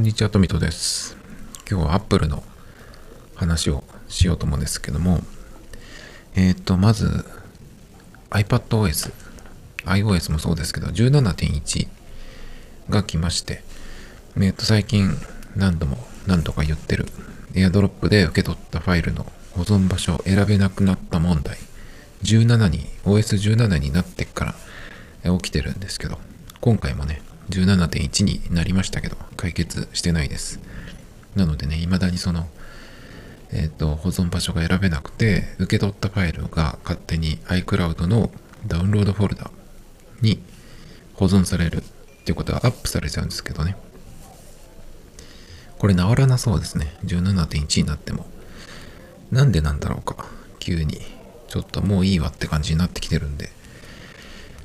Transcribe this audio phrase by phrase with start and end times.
[0.00, 1.14] こんにちは、トミトです。
[1.70, 2.42] 今日は Apple の
[3.34, 5.20] 話をしようと思うんですけども、
[6.34, 7.26] えっ、ー、と、まず
[8.30, 9.12] iPadOS、
[9.84, 11.86] iOS もそうですけど、17.1
[12.88, 13.62] が来まして、
[14.38, 15.10] えっ、ー、と、最近
[15.54, 17.04] 何度も何度か言ってる
[17.52, 21.58] AirDrop で受け取ったファイルの保存場所を選べなくなった問題、
[22.22, 24.56] 17に、OS17 になってか
[25.24, 26.18] ら起きてるんですけど、
[26.62, 30.60] 今回もね、17.1になりましたけど、解決してないです。
[31.36, 32.48] なのでね、未だにその、
[33.52, 38.30] えっ、ー、と、保存場所が選べなくて、受け取ったファイルが勝手に iCloud の
[38.66, 39.50] ダウンロードフォルダ
[40.20, 40.40] に
[41.14, 41.80] 保存されるっ
[42.24, 43.76] ていうことはアップされちゃうんですけどね。
[45.78, 46.94] これ治らなそうですね。
[47.04, 48.26] 17.1になっても。
[49.30, 50.26] なんでなんだろうか。
[50.58, 51.00] 急に。
[51.48, 53.50] ちょっともういいわって感じになってきてるんで。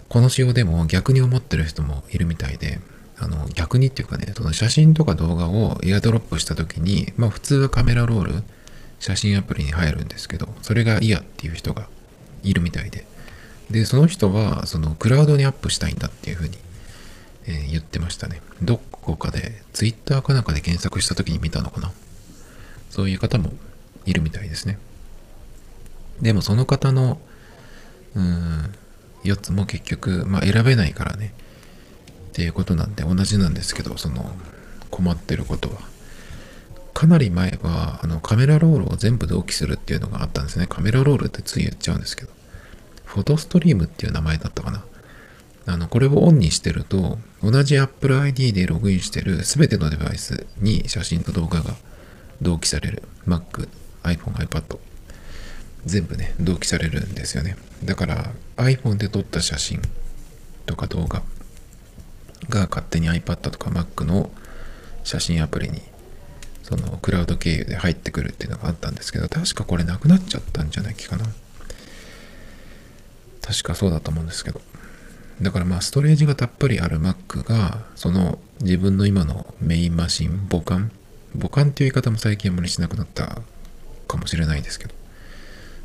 [0.09, 2.79] この仕様でも逆に思ってる人もいるみたいで、
[3.17, 8.43] あの逆にっていうかね、その写真とか動画をエアドロップした時に、まあ普通はカメラロール、
[8.99, 11.87] 写真アプリに入るんですけど、それが嫌っていう人が
[12.43, 13.05] いるみたいで、
[13.69, 16.57] で、その人は、そのクラウドにアップしたいんだっていうふうに、
[17.47, 18.41] えー、言ってましたね。
[18.61, 21.91] どこかで、ツイッターかなんかで検索した時に見たのかな。
[22.91, 23.53] そういう方も
[24.05, 24.77] いるみたいですね。
[26.21, 27.19] でもその方の、
[28.15, 28.75] うーん、
[29.25, 31.33] 4つも結局、まあ、選べないからね。
[32.29, 34.29] っていうことなんで同じなんですけどその
[34.91, 35.79] 困ってることは。
[36.93, 40.67] かなり前はあのカメラロールを全部同期するっていうのがあったんですね。
[40.67, 42.31] カメラロールってつい言っちゃうんですけど。
[43.05, 44.83] フォトストリームっていう名前だったかな。
[45.67, 51.75] あのこれをオンにしてると同じ Apple ID でログインしてる全てのデバイスに写真と動画が
[52.41, 53.03] 同期される。
[53.25, 53.67] Mac、
[54.03, 54.77] iPhone、iPad
[55.85, 57.55] 全部ね、同期されるんですよね。
[57.83, 59.81] だから iPhone で撮った写真
[60.65, 61.21] とか動画
[62.49, 64.31] が勝手に iPad とか Mac の
[65.03, 65.81] 写真アプリに
[66.63, 71.25] そのクラウド経由で入ってくるっていうのがあったんですけど、確かこれなくなっちゃったんじゃないかな。
[73.41, 74.61] 確かそうだと思うんですけど。
[75.41, 80.91] だからまあストレージがたっぷりある Mac がその自分の今のメインマシン、母艦
[81.37, 83.41] 母艦っていう言い方も最近あまりしなくなった
[84.07, 84.95] かもしれないですけど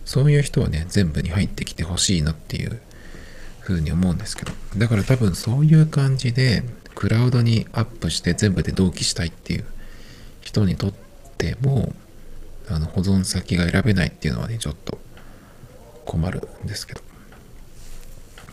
[0.04, 2.80] そういう人はね、全部に入ってきてほしいなっていう
[3.62, 4.52] 風に思うんですけど。
[4.76, 6.62] だから多分そういう感じで、
[6.94, 9.64] クラウドにアップして全部で同期したいっていう
[10.40, 10.94] 人にとっ
[11.38, 11.94] ても、
[12.68, 14.98] あの保存先が選べないっていうのはね、ちょっと
[16.04, 17.00] 困るんですけど。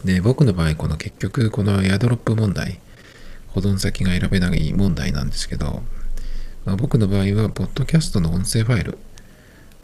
[0.05, 2.79] で、僕の場合、この結局、このエアドロップ問題、
[3.49, 5.83] 保存先が選べない問題なんですけど、
[6.65, 8.97] まあ、僕の場合は、ポッドキャストの音声ファイル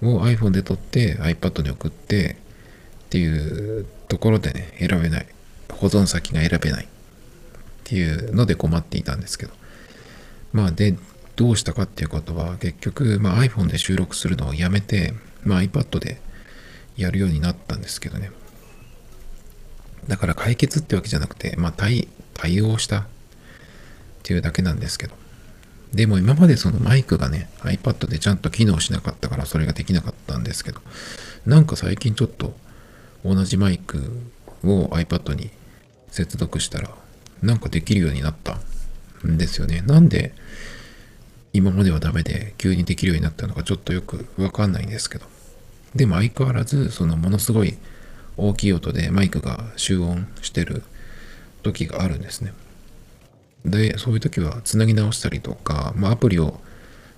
[0.03, 2.37] を iPhone で撮って iPad に送って
[3.05, 5.27] っていうところでね、選べない。
[5.71, 6.87] 保存先が選べないっ
[7.83, 9.53] ていうので困っていたんですけど。
[10.51, 10.95] まあで、
[11.35, 16.21] どうしたかっていうことは結局、まあ、iPhone で収録するのをやめて、まあ、iPad で
[16.95, 18.31] やるようになったんですけどね。
[20.07, 23.05] だから解決ってわけじゃなくて、まあ対、対応したっ
[24.23, 25.22] ていうだけなんですけど。
[25.93, 30.81] でも今までそのマイクがね、iPad でちゃんと機能しなかったからそれができなかったんですけど、
[31.45, 32.55] なんか最近ちょっと
[33.23, 34.11] 同じマイク
[34.63, 35.51] を iPad に
[36.09, 36.89] 接続したら、
[37.41, 38.59] なんかできるようになった
[39.27, 39.81] んですよね。
[39.85, 40.33] なんで
[41.53, 45.25] 今まではダメで急にできるようになったのかちょっとよくわかんないんですけど。
[45.93, 47.77] でも相変わらず、そのものすごい
[48.35, 50.81] 大きい音でマイクが集音してる
[51.61, 52.51] 時があるんですね。
[53.65, 56.59] で、そういう時はつなぎ直したりとか、まあ、アプリを、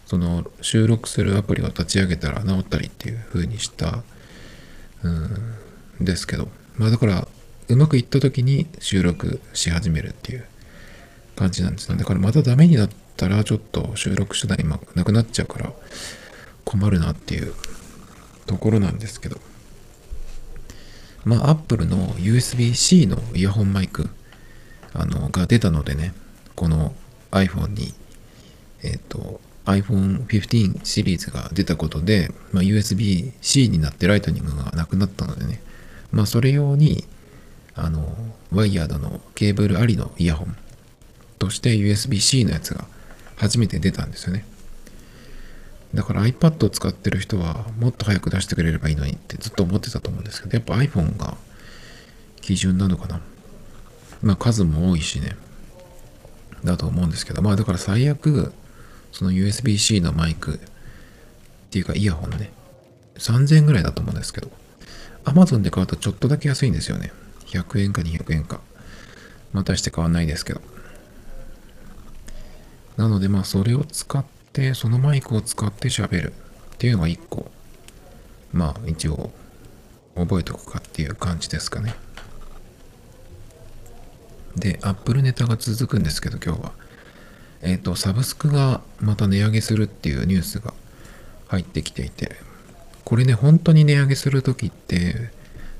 [0.05, 4.03] その収録するアプリを立ち上げたら直ったりっていう風にした、
[5.03, 5.55] うん
[6.01, 7.27] ですけど、まあだから、
[7.67, 10.45] うまくいった時に収録し始めるっていう
[11.35, 11.97] 感じなんですね。
[11.97, 15.71] だからまたダメになったらちょっと収録手段今なくなっちゃうから
[16.63, 17.53] 困るなっていう
[18.45, 19.39] ところなんですけど。
[21.23, 24.09] まあ Apple の USB-C のイヤホンマイク
[24.93, 26.13] あのが出たのでね、
[26.55, 26.93] この
[27.31, 27.93] iPhone に、
[28.83, 35.61] えっ、ー、と、iPhone 15シリーズが出たことで、まあ、USB-C になってライトニングがなくなったのでね、
[36.11, 37.03] まあ、それ用に、
[37.73, 38.15] あの、
[38.51, 40.55] ワイヤードのケーブルありのイヤホン
[41.39, 42.85] として USB-C のやつが
[43.35, 44.45] 初めて出たんですよね。
[45.93, 51.37] だから iPad を使ってる人はもっと早く出してくれればいいのにってずっと思ってたと思うんですけど、やっぱ iPhone が
[52.41, 53.21] 基準なのかな。
[54.21, 55.37] まあ数も多いしね。
[56.63, 58.53] だと思うんですけど、まあだから最悪、
[59.11, 60.59] その USB-C のマイクっ
[61.69, 62.51] ていうかイヤホンね、
[63.17, 64.51] 3000円ぐらいだと思うんですけど、
[65.25, 67.11] Amazon で買うとちょっとだけ安いんですよね。
[67.47, 68.61] 100円か200円か。
[69.53, 70.61] またして買わないですけど。
[72.97, 74.23] なのでまあそれを使っ
[74.53, 76.33] てそのマイクを使って喋る
[76.75, 77.51] っていうのが一個
[78.53, 79.31] まあ一応
[80.15, 81.93] 覚えとくかっていう感じですかね
[84.55, 86.71] で Apple ネタが続くんですけど今日は
[87.61, 90.73] えっ、とサブスクがまた値上げするっていうニュースが
[91.47, 92.35] 入ってきていて
[93.03, 95.31] これね本当に値上げする時って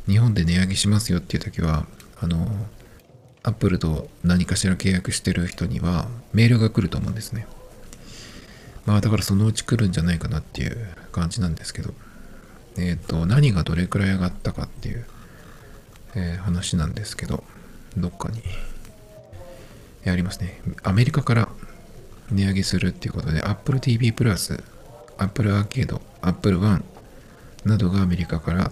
[0.07, 1.85] 日本で値上げしますよっていう時は
[2.21, 2.47] あの
[3.43, 7.45] アップルと何かしら契約してる人にはメールが来ると思うんですね。
[8.85, 11.93] まあだからそのうち来るんじゃないかなっていう感じなんですけど、
[12.77, 15.05] えっ、ー、と、何がどれくらい上がったかっていう、
[16.15, 17.43] えー、話なんですけど、
[17.97, 18.41] どっかに、
[20.09, 20.61] ありますね。
[20.83, 21.49] アメリカから
[22.31, 24.63] 値上げするっていうことで、Apple TV プラス、
[25.17, 26.83] Apple Arcade、Apple One
[27.63, 28.71] などがアメリカから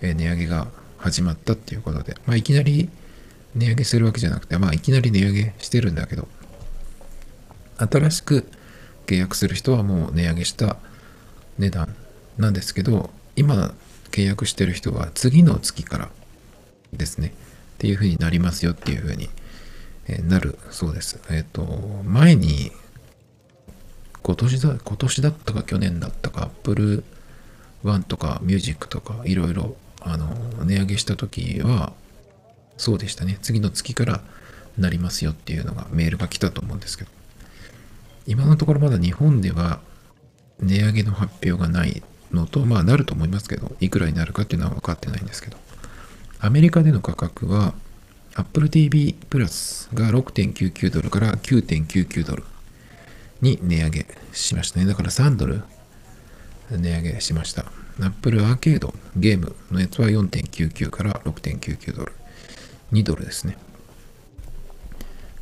[0.00, 0.68] 値上げが
[0.98, 2.88] 始まったっていうことで、まあいきなり
[3.54, 6.28] 値上げするわけじゃなくて、まあ、いきなり値上げしてるんだけど、
[7.76, 8.48] 新しく
[9.06, 10.76] 契約する人はもう値上げした
[11.58, 11.94] 値段
[12.36, 13.74] なんですけど、今
[14.10, 16.10] 契約してる人は次の月から
[16.92, 17.32] ですね、
[17.84, 19.28] っていう風になりますよっていう風に
[20.26, 21.20] なるそうです。
[21.30, 21.66] えっ、と、
[22.02, 22.72] 前に、
[24.22, 27.04] 今年だ、今年だったか去年だったか、Apple
[27.82, 30.34] One とか Music とかいろいろあの
[30.64, 31.92] 値上げした時は、
[32.78, 33.38] そうでしたね。
[33.42, 34.22] 次の月から
[34.78, 37.10] なりますよっていうのがメールが来たと思うんですけど、
[38.26, 39.80] 今のところまだ日本では
[40.58, 42.02] 値上げの発表がない
[42.32, 45.58] のと、まあなると思いますけど、いくらになるかっていうのは分かってないんですけど、
[46.44, 47.72] アメリカでの価格は
[48.34, 52.44] Apple TV プラスが6.99ドルから9.99ドル
[53.40, 54.84] に値上げしましたね。
[54.84, 55.62] だから3ドル
[56.70, 57.64] 値上げしました。
[57.98, 62.12] Apple アーケードゲームのやつは4.99から6.99ドル。
[62.92, 63.56] 2ドルですね。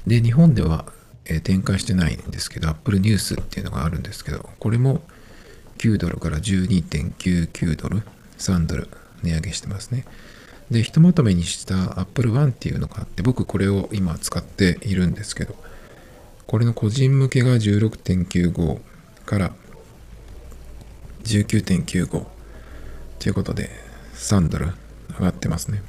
[0.06, 0.84] で、日本では、
[1.25, 5.02] えー、展開してないんですけど、Apple News っていうのがあるんですけど、これも
[5.78, 8.05] 9ドルから12.99ドル、
[8.38, 8.88] 3ドル
[9.25, 10.05] 値上げしてますね。
[10.72, 15.54] で、ひとまとめにした Apple One っていうのがあって、僕これを今使っているんですけど、
[16.46, 18.80] これの個人向けが16.95
[19.26, 19.54] から
[21.24, 22.26] 19.95
[23.19, 23.70] ということで
[24.14, 24.72] 3ドル
[25.10, 25.82] 上がってますね。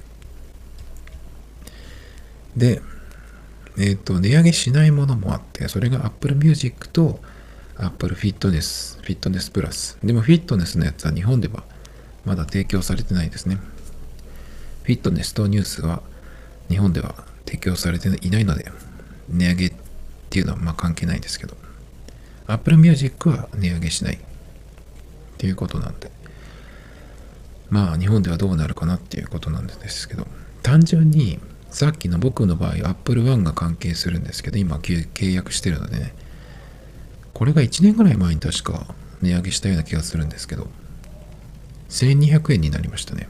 [2.56, 2.81] で、
[3.77, 7.19] えっ、ー、と、値上げしないものもあって、それが Apple Music と
[7.77, 9.97] Apple Fitness、Fitness Plus。
[10.06, 11.63] でも、フィットネスのやつは日本では
[12.25, 13.57] まだ提供されてないですね。
[14.83, 16.01] フィットネスとニュースは
[16.69, 17.15] 日本では
[17.45, 18.71] 提供されていないので、
[19.30, 19.74] 値上げっ
[20.30, 21.56] ていうのはまあ関係ないですけど、
[22.47, 24.19] Apple Music は値上げしないっ
[25.38, 26.12] ていうことなんで、
[27.69, 30.27] まあ日本ではどうなるかなっていうことなんですけど、
[30.62, 31.39] 単純に
[31.69, 36.13] さっきの僕の場合、Apple One が関係するんですけど、今契約してるのでね、
[37.33, 40.68] これが1年ぐらい前に確か値上げしたような気がするんですけど、
[41.89, 43.27] 1200円になりましたね。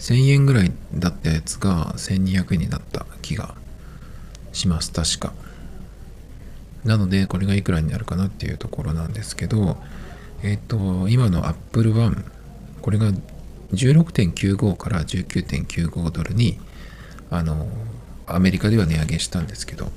[0.00, 3.54] 1000円ぐらいだったやつが1200円になった気が
[4.52, 5.32] します、確か。
[6.84, 9.76] なので、これがいくらになるかなっていうところなんですけど、
[10.42, 12.24] えっ、と、今の Apple One、
[12.82, 13.12] これが
[13.72, 16.58] 16.95から19.95ドルに
[17.30, 17.68] あの
[18.26, 19.90] アメリカでは値上げしたんですけど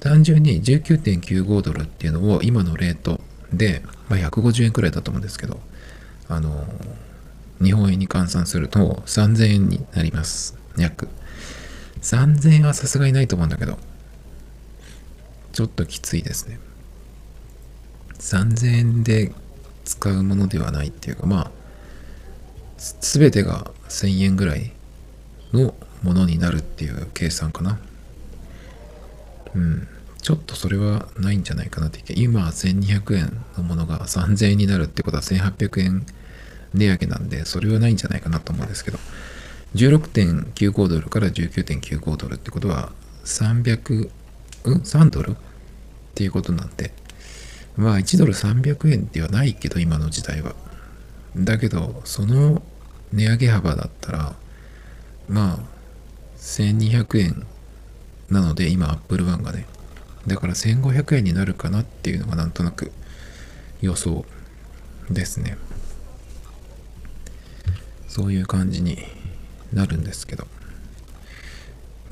[0.00, 3.20] 単純に19.95ドルっていうのを今のレート
[3.52, 5.60] で、まあ、150円くらいだと思うんですけど
[6.28, 6.64] あの
[7.62, 11.08] 日本円に換算すると3000円になります約
[12.00, 13.78] 3000円はさすがにないと思うんだけど
[15.52, 16.58] ちょっときついですね
[18.18, 19.32] 3000円で
[19.84, 21.50] 使うものではないっていうかまあ
[23.00, 24.72] 全てが1000円ぐらい
[25.52, 27.78] のものになるっていう計算かな。
[29.54, 29.88] うん。
[30.20, 36.06] ちょっとそれはないんじゃないかなってって、今1200円のものが3000円になるってことは1800円
[36.74, 38.98] 値上げなんで、それはないんじゃないかなと思うんですけど、
[39.74, 42.92] 16.95ドルから19.95ドルってことは
[43.24, 44.10] 300、
[44.64, 45.32] うん ?3 ドル？
[45.32, 45.34] っ
[46.14, 46.92] ていうことなんで、
[47.76, 50.54] まあ1ドル300円ではないけど、今の時代は。
[51.36, 52.62] だけど、その
[53.12, 54.34] 値上げ幅だったら、
[55.28, 55.58] まあ、
[56.36, 57.46] 1200円
[58.28, 59.66] なので、今、Apple One がね、
[60.26, 62.92] だから1500円になるかなっていうのがなんとなく
[63.80, 64.24] 予想
[65.10, 65.56] ですね。
[68.12, 68.98] そういう感じに
[69.72, 70.46] なるんですけど。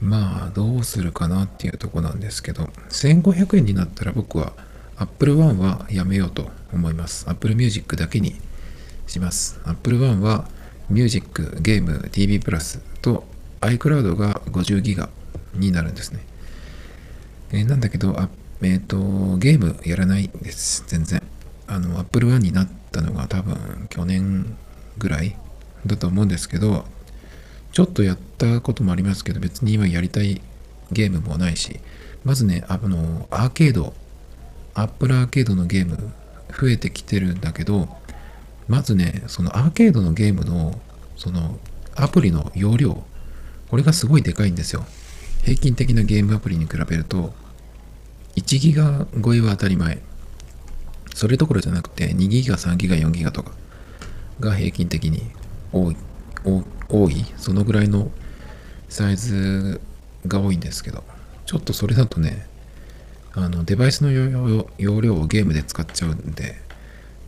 [0.00, 4.54] まあ、どうするかなっていうとこなんですけど、1500円になったら僕は
[4.96, 7.28] Apple One はやめようと思います。
[7.28, 8.40] Apple Music だけに
[9.06, 9.60] します。
[9.66, 10.48] Apple One は
[10.88, 13.24] ミュージック、ゲーム、TV プラスと
[13.60, 15.10] iCloud が50ギガ
[15.52, 16.20] になるんですね。
[17.52, 18.30] えー、なんだけど、あ
[18.62, 20.82] えっ、と、ゲームやらないです。
[20.86, 21.22] 全然。
[21.66, 24.56] あの、Apple One になったのが多分去年
[24.96, 25.36] ぐらい
[25.86, 26.84] だと思うんですけど、
[27.72, 30.40] ちょっとやったこともありますけど、別に今やりたい
[30.92, 31.80] ゲームもないし、
[32.24, 33.94] まずね、あの、アーケード、
[34.74, 36.12] Apple アーケードのゲーム
[36.58, 37.88] 増えてきてるんだけど、
[38.68, 40.80] まずね、そのアーケードのゲームの、
[41.16, 41.58] その
[41.94, 43.04] アプリの容量、
[43.68, 44.84] これがすごいでかいんですよ。
[45.42, 47.32] 平均的なゲームアプリに比べると、
[48.36, 50.00] 1ギガ超えは当たり前。
[51.14, 53.52] それどころじゃなくて、2ギガ、3ギガ、4ギガとか
[54.40, 55.30] が平均的に
[55.72, 55.90] 多
[57.10, 58.10] い、そのぐらいの
[58.88, 59.80] サイズ
[60.26, 61.04] が多いんですけど、
[61.46, 62.46] ちょっとそれだとね、
[63.32, 66.56] あのデバイスの容量をゲームで使っちゃうんで、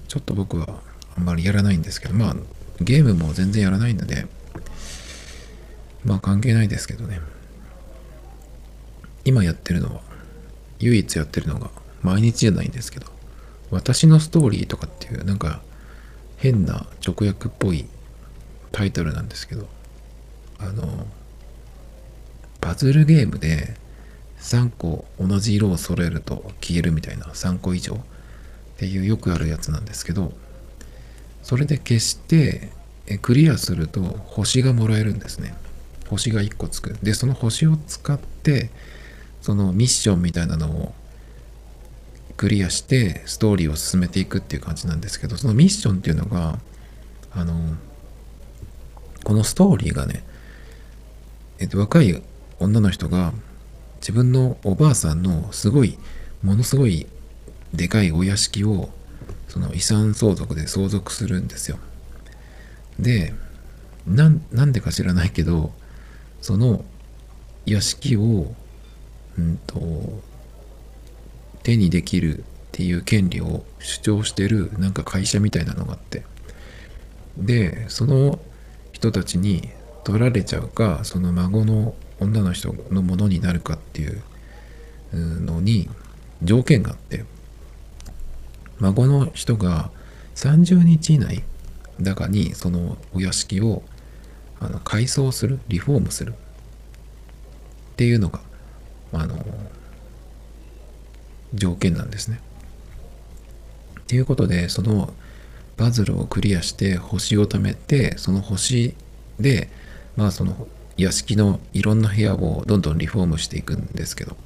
[0.09, 0.81] ちょっと僕は
[1.17, 2.37] あんまりやらないんですけど、まあ、
[2.81, 4.27] ゲームも全然やらないので、
[6.05, 7.21] まあ関係ないですけどね。
[9.25, 10.01] 今やってるのは、
[10.81, 11.71] 唯一やってるのが、
[12.03, 13.07] 毎日じゃないんですけど、
[13.71, 15.63] 私のストーリーとかっていう、なんか
[16.39, 17.87] 変な直訳っぽい
[18.73, 19.69] タイトルなんですけど、
[20.59, 21.07] あの、
[22.61, 23.77] パズルゲームで
[24.41, 27.99] 3個同じ色を揃えると消えるみたいな3個以上っ
[28.79, 30.33] ていうよくあるやつなんですけど、
[31.43, 32.71] それで消して
[33.21, 35.55] クリアすると星がもらえるんですね。
[36.09, 36.97] 星が1個つく。
[37.03, 38.71] で、その星を使って、
[39.41, 40.95] そのミッションみたいなのを
[42.37, 46.59] クリアしてストーリーを進めていくっていう感じなんですけど、そのミッションっていうのが、
[47.33, 47.77] あの、
[49.25, 50.25] このストーリーがね、
[51.59, 52.23] えっと、若い
[52.59, 53.33] 女の人が
[54.01, 55.99] 自分のおばあさんのすごい、
[56.43, 57.07] ものすごい
[57.73, 58.91] でかいお屋敷を
[59.49, 61.79] その遺産相続で相続するんですよ。
[62.99, 63.33] で、
[64.07, 65.73] なんでか知らないけど、
[66.41, 66.85] その
[67.65, 68.53] 屋敷を、
[69.39, 70.21] うんと、
[71.63, 76.25] 手にできるっていう権利を主張してるなんか会社みたいなのがあって。
[77.39, 78.41] で、その
[79.03, 79.69] 人たちに
[80.05, 84.23] 取られちゃうか、その孫の女の人のものになるかっていう
[85.13, 85.91] のに
[86.41, 87.25] 条件があって、
[88.79, 89.91] 孫の人が
[90.37, 91.43] 30日以内
[92.01, 93.83] だかにそのお屋敷を
[94.61, 96.35] あの改装するリフォームするっ
[97.97, 98.41] ていうのが
[99.13, 99.45] あの
[101.55, 102.41] 条件なんですね。
[104.01, 105.13] っていうことでその
[105.83, 108.95] パズルをクリアして星を貯めてその星
[109.39, 109.69] で
[110.17, 114.37] まあその屋敷のいろんな部屋をどんどんリフォームしていくんですけど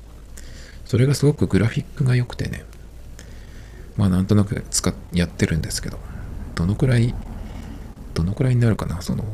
[0.85, 2.65] それがすごくグラフィックが良くてね
[3.97, 5.99] まあなんとなく使っやってるんですけど、
[6.55, 7.15] どのくらい、
[8.15, 9.25] どのくらいになるかな、その、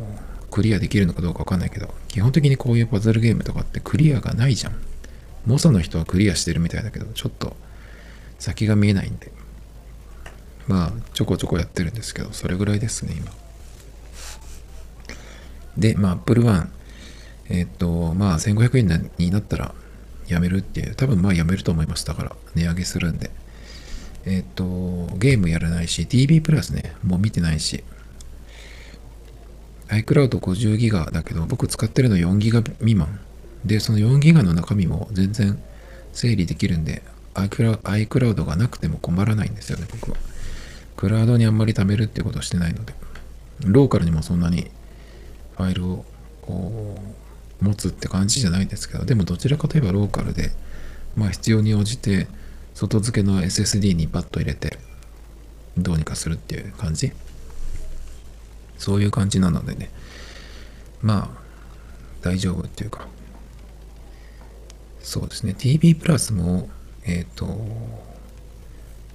[0.50, 4.74] クリアできるのかどうかわかんないけど、基本的にこういうパズルゲームとかってクリアがないじゃん。
[5.46, 7.56] 猛者の人はクリアしてるみたいだけど、ちょっと
[8.38, 9.32] 先が見えないんで、
[10.68, 13.30] まあちょこちょこやってるんですけど、それぐらいですね、今。
[15.76, 16.70] で、まあ Apple One、
[17.48, 19.74] え、っと、まあ1500円になったら
[20.28, 22.06] やめるっていう、多分まあやめると思います。
[22.06, 23.30] だから値上げするんで。
[24.24, 27.82] えっ、と、ゲームやらないし、TV プラスね、もう見てないし、
[29.88, 33.20] iCloud50 ギガだけど、僕使ってるの4ギガ未満。
[33.64, 35.60] で、その4ギガの中身も全然
[36.12, 37.02] 整理できるんで、
[37.34, 40.16] iCloud がなくても困らないんですよね、僕は。
[40.96, 42.94] クラウドにあんまり貯めるってことをしてないので、
[43.64, 44.70] ローカルにもそんなに
[45.56, 46.04] ファイルを
[46.42, 46.98] こ
[47.60, 50.50] う持つって感じじゃないですけど、でもどちらかといえばローカルで、
[51.16, 52.26] まあ必要に応じて
[52.74, 54.78] 外付けの SSD にパッと入れて
[55.76, 57.12] どうにかするっていう感じ？
[58.78, 59.90] そういう感じなのでね。
[61.00, 61.42] まあ
[62.22, 63.06] 大丈夫っていうか。
[65.00, 65.54] そうですね。
[65.54, 66.68] TV プラスも
[67.04, 67.46] えっ、ー、と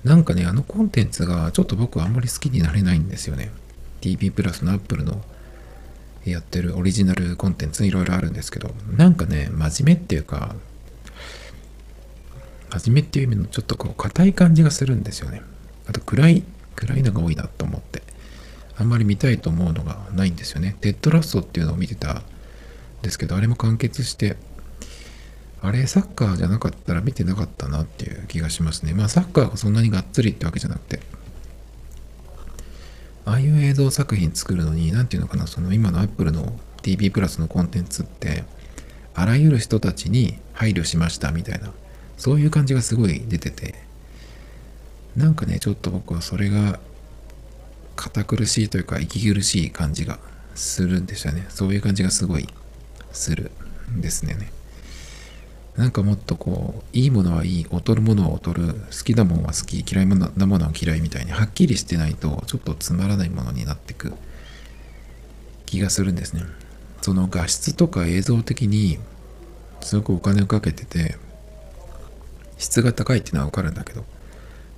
[0.07, 3.51] なんかねあのコンテンツがちょっと僕はあんまり好きになれないんですよね
[4.01, 5.21] TV プラスの Apple の
[6.25, 10.55] やってるオリジナルコンテンツいろいろあるんですけどなんかね真面目っていうか
[12.69, 15.41] 真面目っていう意味のちょっとこう硬い感じがするんですよね。
[15.87, 16.43] あと暗い、
[16.75, 18.03] 暗いのが多いなと思って。
[18.79, 20.75] あんまり見たいと思うのがないんですよね。
[20.81, 22.23] テッドラストっていうのを見てたん
[23.01, 24.37] ですけど、あれも完結して、
[25.61, 28.93] あれサッカーじゃなかったら見てなかったなっていう気がしますね。
[28.93, 30.99] まあサッカーがそんなにがっつりってわけじゃなくて、
[33.25, 38.45] ああいう映像作品作るのに、何て言うのかな、その今の Apple の TV プラスのコンテンツって、
[39.13, 41.71] あらゆる人たちに配慮しましたみたいな
[42.17, 43.75] そういう感じがすごい出てて、
[45.15, 46.79] なんかね、ちょっと僕はそれが
[47.95, 50.19] 堅苦しいというか息苦しい感じが
[50.55, 51.45] するんでしたね。
[51.49, 52.47] そういう感じがすごい
[53.11, 53.51] する
[53.91, 54.35] んですね。
[55.77, 64.13] なんかもっとこういいものはいい劣るものは劣る好きなものは好き嫌いなものは嫌いみたいにはっきりしてないとちょっとつまらないものになってく
[65.65, 66.43] 気がするんですね。
[67.01, 68.97] その画質とか映像的に
[69.81, 71.15] すごくお金をかけてて
[72.57, 74.03] 質が高いっていうのはわかるんだけど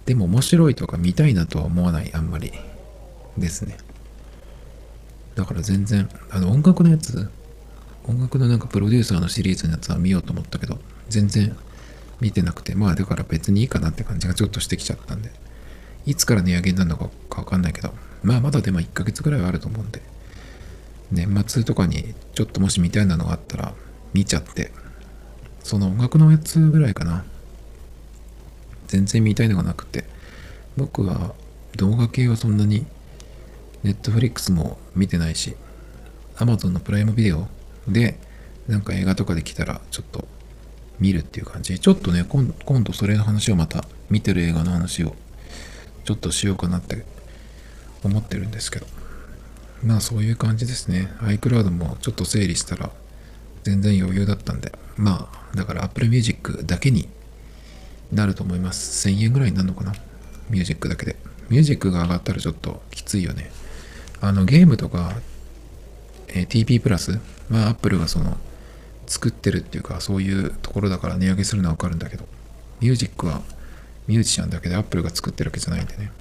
[0.05, 2.51] でも面白いとか見たいなとは思わないあんまり。
[3.39, 3.77] ですね。
[5.35, 7.29] だから全然あの音楽のやつ
[8.05, 10.79] 音楽のなんかプロデューサーのシリーズのやつは見ようと思ったけど
[11.09, 11.55] 全然
[12.21, 15.31] 見てなくてまあだから別にいいかなって感じがちょっとしてきちゃったんで。
[16.05, 20.01] いつから値上げになるのかわかんないけどまあまだでも1ヶ月ぐらいはあると思うんで。
[21.11, 23.73] 年末とかにちょっともし見たいなのがあったら
[24.13, 24.71] 見ちゃって。
[25.63, 27.25] その音楽のやつぐらいかな。
[28.87, 30.05] 全然見たいのがなくて。
[30.77, 31.33] 僕は
[31.75, 32.85] 動画系はそんなに
[33.83, 35.55] ネットフリックスも見てないし
[36.35, 37.47] Amazon のプライムビデオ
[37.89, 38.19] で
[38.67, 40.27] なんか映画とかで来たらちょっと
[40.99, 41.79] 見るっていう感じ。
[41.79, 42.53] ちょっとね今
[42.83, 45.15] 度それの話をまた見てる映画の話を
[46.03, 47.05] ちょっとしようかなって
[48.03, 48.85] 思ってるんですけど。
[49.83, 51.11] まあそういう感じですね。
[51.21, 52.91] iCloud もちょっと整理したら
[53.63, 54.73] 全然余裕だったんで。
[54.97, 57.07] まあだから Apple Music だけに
[58.11, 59.07] なると思います。
[59.07, 59.93] 1000円ぐらいになるのかな？
[60.49, 61.15] ミュージックだけで。
[61.47, 63.51] ミュージックが上がったらちょっときついよね。
[64.19, 65.13] あのゲームとか、
[66.29, 67.19] えー、TP プラス
[67.49, 68.37] まあ Apple がその
[69.07, 72.25] 作ってるっていうかそういうところだから値上げするのはわかるんだけど
[72.79, 73.41] ミュージックは
[74.07, 76.11] ミュージシャンだけで Apple が作ってるわけじゃないんでね。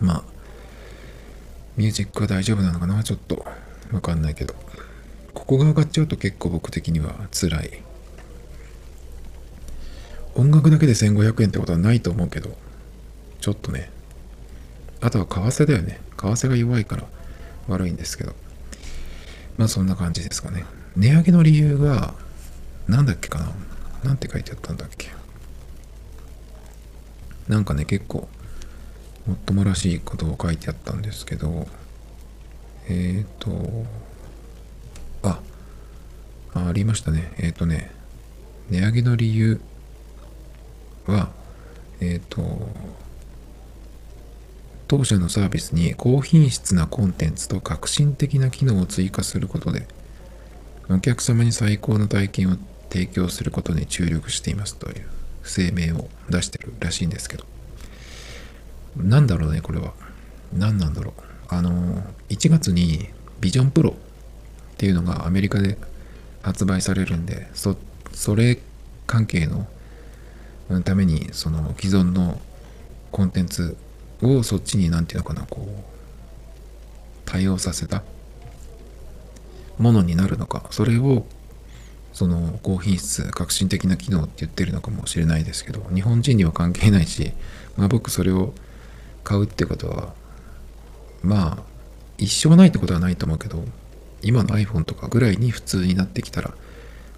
[0.00, 0.24] まあ
[1.76, 3.02] ミュージックは大丈夫なのかな？
[3.02, 3.44] ちょっと
[3.92, 4.54] わかんないけど。
[5.34, 7.82] ここが上がっちゃうと結構僕的には辛い。
[10.34, 12.56] 音楽だけで1500円ってことはないと思うけど
[13.40, 13.90] ちょっとね。
[15.00, 16.00] あとは為替だよね。
[16.16, 17.06] 為替が弱いから
[17.68, 18.34] 悪いんですけど。
[19.56, 20.64] まあそんな感じですかね。
[20.96, 22.14] 値上げの理由が
[22.88, 23.52] 何だっけかな。
[24.04, 25.10] なんて書いてあったんだっけ。
[27.48, 28.28] なんかね結構
[29.26, 31.66] もっともらしいことを書いてあったんですけど
[32.88, 33.84] えっ、ー、と
[35.22, 35.40] あ
[36.54, 37.32] あありましたね。
[37.38, 37.90] えっ、ー、とね
[38.70, 39.60] 値上げの理由
[41.06, 41.28] は、
[42.00, 42.42] えっ、ー、と、
[44.92, 49.86] 当社のサービスに高品質なコンテンツと革新的な機能を追加することで、
[50.90, 52.56] お客様に最高の体験を
[52.90, 55.06] 提供することに注力していますという
[55.44, 57.46] 声明を出してるらしいんですけど、
[58.98, 59.94] なんだろうね、これは。
[60.52, 61.22] 何なんだろう。
[61.48, 63.08] あの、1月に
[63.40, 65.78] ビジョンプロっていうのがアメリカで
[66.42, 67.78] 発売されるんで、そ、
[68.12, 68.58] それ
[69.06, 69.66] 関係の
[70.84, 72.38] ためにその既存の
[73.10, 73.74] コンテンツ
[74.22, 75.82] をそっちに何て言うのかなこう
[77.24, 78.02] 対応させた？
[79.78, 80.66] ものになるのか？
[80.70, 81.26] それを
[82.12, 87.32] その高品質革新的な機能って言ってるのかもしれないですけど日本人には関係ないし、
[87.76, 88.52] まあ、僕それを
[89.24, 90.14] 買うってことは
[91.22, 91.62] まあ
[92.18, 93.64] 一生ないってことはないと思うけど
[94.20, 96.52] 今の iPhone とかぐらいに普通になってきたら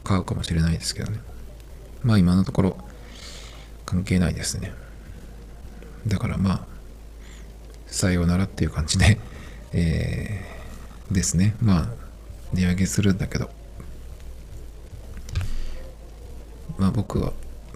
[0.05, 1.19] 買うかもしれないですけどね。
[2.03, 2.77] まあ今のところ
[3.85, 4.73] 関係ないですね。
[6.07, 6.67] だからまあ、
[7.95, 9.19] さようならっていう感じで、
[9.73, 11.55] えー、ですね。
[11.61, 11.89] まあ、
[12.53, 13.51] 値上げするんだけど、
[16.77, 17.33] まあ僕は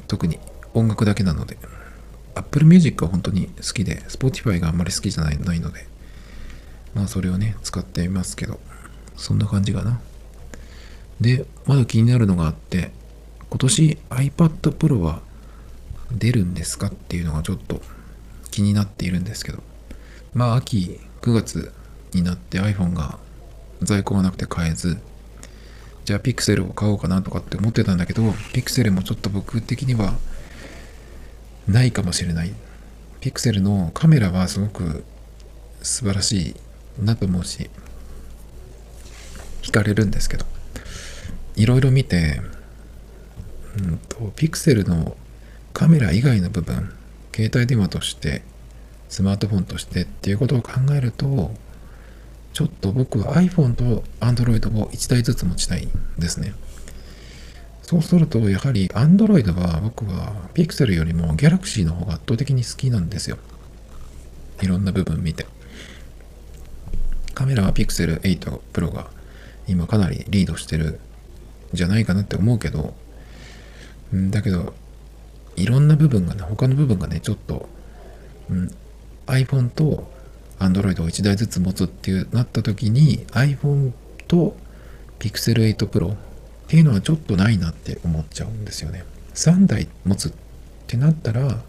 [0.08, 0.40] 特に
[0.74, 1.56] 音楽だけなので、
[2.34, 5.86] Apple Music は本当に好きで、Spotify があんまり好きじゃないないので、
[6.94, 8.58] まあそれをね、使っていますけど、
[9.16, 10.00] そんな感じかな。
[11.20, 12.90] で、まだ気になるのがあって、
[13.50, 15.22] 今年 iPad Pro は
[16.10, 17.80] 出るんですかっていうのがちょっと
[18.50, 19.62] 気になっているんですけど
[20.34, 21.72] まあ秋9月
[22.14, 23.18] になって iPhone が
[23.82, 24.98] 在庫がなくて買えず
[26.04, 30.14] じゃあピクセルを買おうかなとかって思ってたんだけどピクセルもちょっと僕的には
[31.66, 32.52] ないかもしれない。
[33.20, 35.04] ピクセルのカメラはすごく
[35.82, 36.54] 素晴らし
[37.00, 37.68] いなと思うし
[39.62, 40.46] 惹かれるんですけど
[41.56, 42.40] いろいろ見て
[43.76, 45.16] うんとピクセルの
[45.72, 46.94] カメラ以外の部分
[47.34, 48.42] 携帯電話として
[49.08, 51.52] スマートフォンとしてっていうことを考えると
[52.52, 56.54] ちょっと僕は iPhone と Android を1台ずつ持ちたいんですね。
[57.82, 63.38] そうするとやはり Android は僕は Pixel よりも Galaxy の方が圧倒的に好きなんですよ。
[64.60, 65.46] いろんな部分見て。
[67.34, 69.08] カメラは Pixel 8 Pro が
[69.66, 70.98] 今かなりリードしてる
[71.72, 72.94] じゃないかなって思うけど
[74.12, 74.74] だけど
[75.58, 77.68] いろんな部分がね、他の部分がね、ちょっと、
[78.48, 78.70] うん、
[79.28, 80.10] iPhone と
[80.58, 83.92] Android を1台ずつ持つっていうなった時に iPhone
[84.26, 84.56] と
[85.18, 86.16] Pixel 8 Pro っ
[86.66, 89.04] ていうのはちょっとないなって思っちゃうんですよね。
[89.34, 90.32] 3台持つっ
[90.86, 91.60] てなったら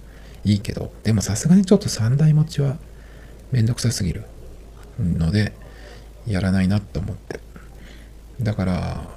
[0.44, 2.78] いいけど、でもさすがにちょっと3台持ちは
[3.52, 4.24] めんどくさすぎる
[5.00, 5.54] ので、
[6.28, 7.40] やらないなと思って。
[8.42, 9.08] だから、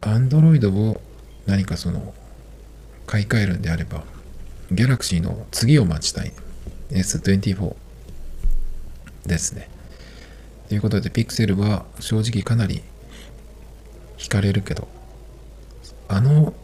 [0.00, 1.00] Android を
[1.46, 2.14] 何かその
[3.06, 4.04] 買い替えるんであれば、
[4.72, 6.32] Galaxy の次を待ちたい
[6.90, 7.74] S24
[9.26, 9.68] ですね。
[10.68, 12.82] ということで、Pixel は正直かなり
[14.18, 14.88] 惹かれるけど、
[16.08, 16.54] あの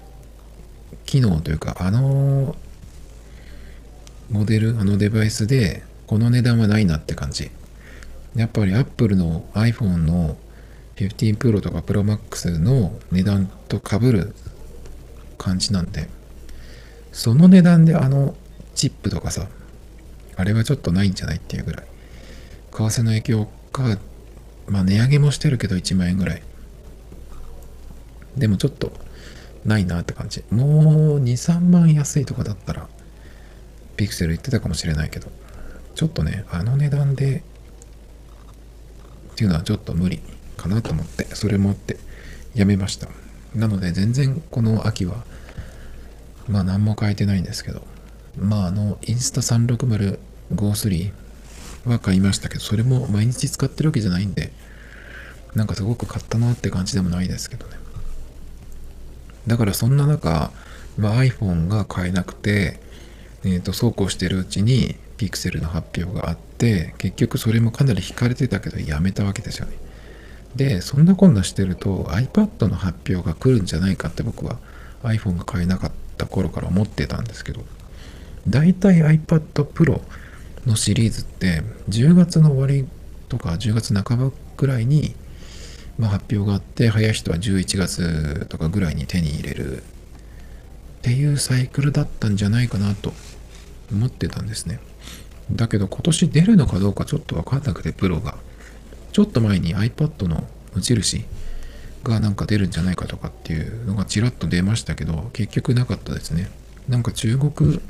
[1.05, 2.55] 機能というか、あの
[4.31, 7.51] モデル、あのデバイスで、この値段はないなって感じ。
[8.35, 10.37] やっぱり Apple の iPhone の
[10.97, 14.35] 15 Pro とか Pro Max の値段と被る
[15.39, 16.09] 感じなんで、
[17.13, 18.35] その値段であの
[18.75, 19.49] チップとかさ、
[20.37, 21.87] あれはちょっとないんじゃないっていうぐらい。
[22.73, 23.99] 為替の影響か、
[24.67, 26.43] まあ値上げもしてるけど1万円ぐらい。
[28.37, 28.93] でもちょっと
[29.65, 30.45] ないなって感じ。
[30.51, 32.89] もう2、3万安いとかだったら、
[33.97, 35.31] ピクセル言ってたかもしれないけど、
[35.95, 37.43] ちょっとね、あの値段で
[39.33, 40.21] っていうのはちょっと無理
[40.57, 41.99] かなと思って、それもあって
[42.55, 43.09] やめました。
[43.55, 45.25] なので全然この秋は
[46.49, 47.87] まあ何も変えてないんですけど、
[48.39, 51.13] まああの、インスタ36053
[51.87, 54.53] は買いましたけど、それも毎日使ってるわけじゃないんで、
[55.55, 57.77] なんかすごく買ったなって感じでもないですけどね。
[59.47, 60.51] だからそんな中、
[60.99, 62.81] まあ、iPhone が買えなくて、
[63.45, 69.77] えっ、ー、と、そうこうしてるうちに、ピクセルの発表があって、結局それもかなり引かれてたけど、やめたわけですよね。
[70.57, 74.59] で、そんなこんなしてると iPad の発表が来るんじゃないかって僕は
[75.03, 77.65] iPhone が買えなかった頃から思ってたんですけど、
[78.49, 80.01] 大体 iPad Pro
[80.67, 82.89] のシリーズって10月の終わり
[83.29, 85.15] とか10月半ばぐらいに、
[85.99, 89.83] まあ、発表があって早い人は11月とかぐらいに手に入れるっ
[91.03, 93.13] ていうサイクルだったんじゃないかなと
[93.93, 94.81] 思ってたんですね。
[95.53, 98.37] だけど今年出るのかどうかちょっとわかんなくて、プロが。
[99.13, 101.25] ちょっと前に iPad の無印
[102.03, 106.51] がなんか出るんじゃないかとかっていうのがちらっと出ましたけど、結局なかったですね。
[106.89, 107.81] なんか中国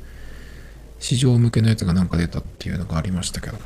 [0.98, 3.58] 市場向けのやつがなんか出たっていうのがありましたけど。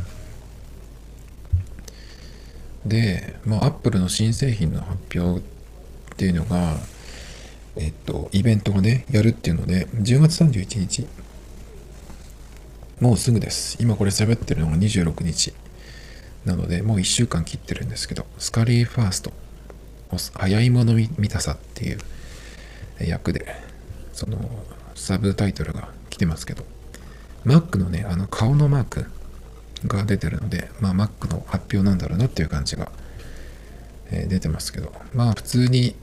[2.84, 5.42] で、まあ、Apple の新製品の発表っ
[6.16, 6.76] ていうのが、
[7.76, 11.06] えっと、イベントをね、やるっていうので、10月31日、
[13.00, 13.78] もうすぐです。
[13.80, 15.54] 今これ喋ってるのが26日。
[16.44, 19.32] なので、もう1週間切ってるんですけど、スカリーファースト
[20.34, 21.98] 早いもの見たさっていう
[23.00, 23.46] 役で、
[24.12, 24.38] その
[24.94, 26.64] サブタイトルが来てますけど、
[27.44, 29.06] Mac のね、あの顔のマーク
[29.86, 32.90] が出てるので、まあ Mac の発表なんだろうなっていう感じが、
[34.10, 35.94] えー、出てますけど、まあ普通に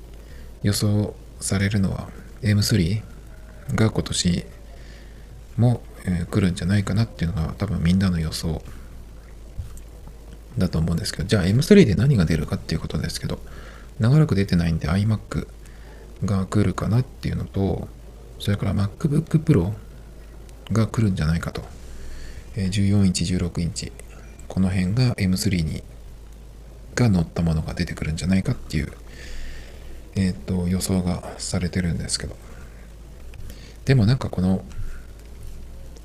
[0.63, 2.09] 予想されるのは
[2.41, 3.01] M3
[3.75, 4.45] が今年
[5.57, 8.61] も、えー、来るんじゃないかなっていうのが多分みんなの予想
[10.57, 13.39] だと思うんですけど、じゃあ M3 で何が出るかっていうことですけど、
[13.99, 15.47] 長らく出てないんで iMac
[16.25, 17.87] が来るかなっていうのと、
[18.39, 19.73] それから MacBook Pro
[20.71, 21.63] が来るんじゃないかと。
[22.55, 23.91] 14インチ、16インチ。
[24.47, 25.83] この辺が M3 に
[26.95, 28.91] が乗ったものが出てくるんじゃないかっていう、
[30.15, 32.35] えっ、ー、と、予想がされてるんですけど。
[33.85, 34.65] でもなんかこの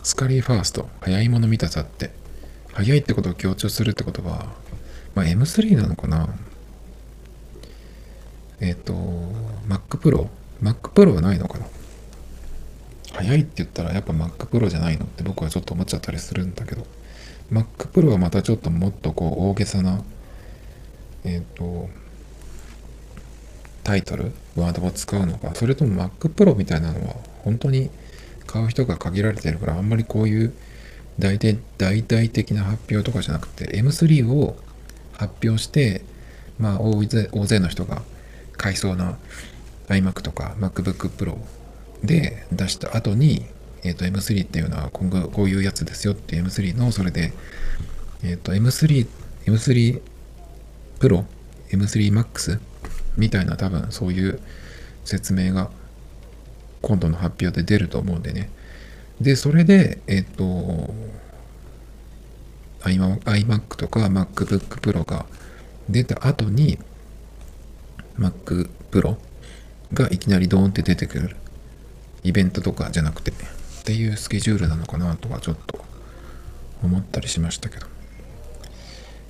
[0.02, 2.10] スカリーファースト、早いもの見たさって、
[2.72, 4.46] 早いってことを強調するってことは、
[5.14, 6.28] まあ、M3 なのかな？
[8.60, 8.92] えっ、ー、と、
[9.68, 10.28] Mac Pro?
[10.62, 11.66] Mac Pro はないのかな？
[13.12, 16.86] 早いって言ったらやっぱ Mac Pro じゃないのって僕はちょっと思っちゃったりするんだけど、
[17.50, 20.02] Mac Pro はまたちょっともっとこう大げさな、
[21.24, 21.88] えっ、ー、と、
[23.84, 27.90] タイトル、ワードを使うのか、それとも Mac Pro みたいなのは本当に
[28.46, 30.52] 買う人が限られてるからあんまりこういう
[31.18, 34.56] 大体大々的な発表とかじゃなくて M3 を
[35.12, 36.02] 発表して
[36.58, 38.02] まあ大勢大勢の人が
[38.56, 39.18] 買いそうな
[39.88, 41.38] iMac とか MacBook Pro
[42.04, 43.44] で出した後に、
[43.84, 47.32] えっ、ー、と M3 っていうのは今後こういうやつですよっていう M3 のそれで、
[48.22, 49.06] えっ、ー、と M3、
[49.46, 50.02] M3
[51.00, 51.24] Pro、
[51.70, 52.60] M3 Max
[53.16, 54.40] みたいな多分そういう
[55.04, 55.70] 説明が
[56.80, 58.50] 今度の発表で出ると思うんでね。
[59.20, 60.92] で、それで、えっ、ー、と、
[62.80, 65.26] iMac とか MacBook Pro が
[65.88, 66.78] 出た後に、
[68.18, 69.16] Mac Pro
[69.92, 71.36] がいきなりドーンって出てくる
[72.24, 73.34] イベントとかじゃなくてっ
[73.84, 75.84] ていうスケジュールなのかなとはちょっと
[76.82, 77.86] 思ったりしましたけど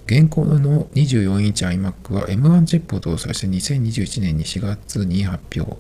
[0.06, 5.78] 現行の24インチ iMac は M1 チップを搭載して2021年に4月に発表。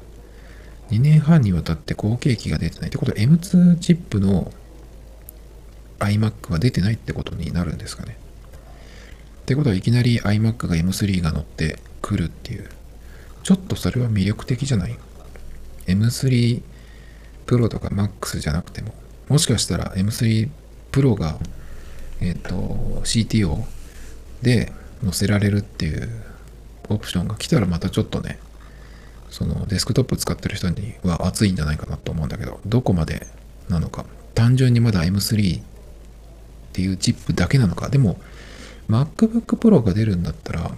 [0.90, 2.88] 2年半にわたって後継機が出てない。
[2.88, 4.52] ってことは M2 チップの
[5.98, 8.16] iMac は出てないってことになるんですかね。
[9.42, 12.68] ってことはいきなり iMac が M3 が乗ってくるっていう。
[13.42, 14.96] ちょっとそれは魅力的じゃない
[15.86, 16.62] ?M3
[17.46, 18.94] Pro とか Max じゃなくても。
[19.28, 20.48] もしかしたら M3
[20.90, 21.38] Pro が、
[22.20, 23.64] えっ、ー、と、CTO
[24.42, 26.08] で載せられるっていう
[26.88, 28.38] オプションが来たらまたちょっとね、
[29.30, 33.26] そのデスクトップ使ってる人には熱いんじゃないかなと思うんだけど、どこまで
[33.68, 34.04] なのか。
[34.34, 35.62] 単純にまだ M3 っ
[36.72, 37.88] ていうチップだけなのか。
[37.88, 38.20] でも、
[38.88, 40.70] MacBook Pro が出るんだったら、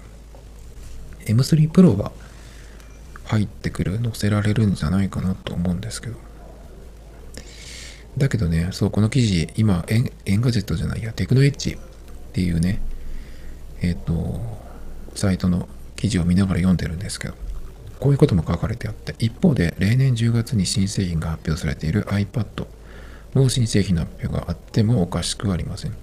[1.26, 2.12] M3 Pro は
[3.24, 6.16] 入ってくる、載せられるんじゃないかなと思うんですけど。
[8.16, 11.76] だけどね、そう、この記事、今、エンエンガジェットじゃないや、テクノエッジっ
[12.32, 12.80] ていうね、
[13.82, 14.40] えっ、ー、と、
[15.14, 17.34] サイトの記事を見ながら読んでるんですけど、
[17.98, 22.66] こういうことも書かれてあって、一方で、例年10月に新製品が発表されている iPad
[23.34, 25.94] の新製品の発表があってもおかしくありません。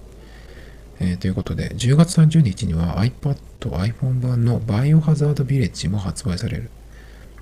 [1.00, 6.70] えー、ということで、10月30日には iPad、iPhone 版のバイオハザードビレッジも発売される。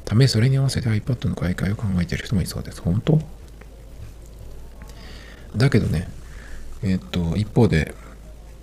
[0.05, 2.81] ため、それに合わせて iPad の買い替えを考えている人もいそうです。
[2.81, 3.21] 本当？
[5.57, 6.09] だけどね、
[6.83, 7.95] えっ、と、一方で、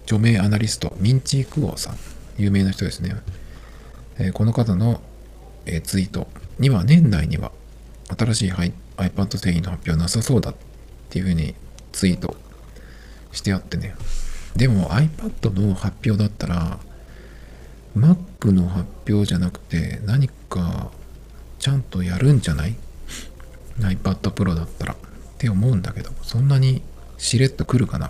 [0.04, 1.98] 著名アナリスト、ミンチークオーさん、
[2.38, 3.16] 有名な人ですね。
[4.18, 5.02] えー、この方の、
[5.66, 6.28] えー、ツイート
[6.60, 7.52] には、年内には
[8.18, 10.56] 新しい iPad 製品の発表なさそうだっ
[11.10, 11.56] ていうふうに
[11.92, 12.38] ツイート
[13.32, 13.96] してあってね。
[14.56, 16.80] でも iPad の発表だったら、
[17.96, 20.92] Mac の発表じゃなくて何か
[21.60, 22.76] ちゃんとやるんじゃない
[23.80, 24.96] ?iPad Pro だったら。
[25.38, 26.82] って思うんだけど、そんなに
[27.20, 28.10] しれっと来るかな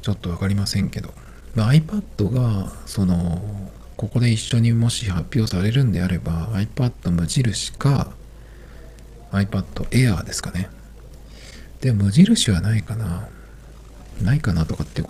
[0.00, 1.12] ちょっとわかりませんけど。
[1.54, 8.12] まあ、iPad が、その、ここで一緒にもし発表されるんであれば、iPad 無印か、
[9.32, 10.70] iPad Air ですかね。
[11.82, 13.28] で、無印はないかな。
[14.22, 15.02] ないかなとかって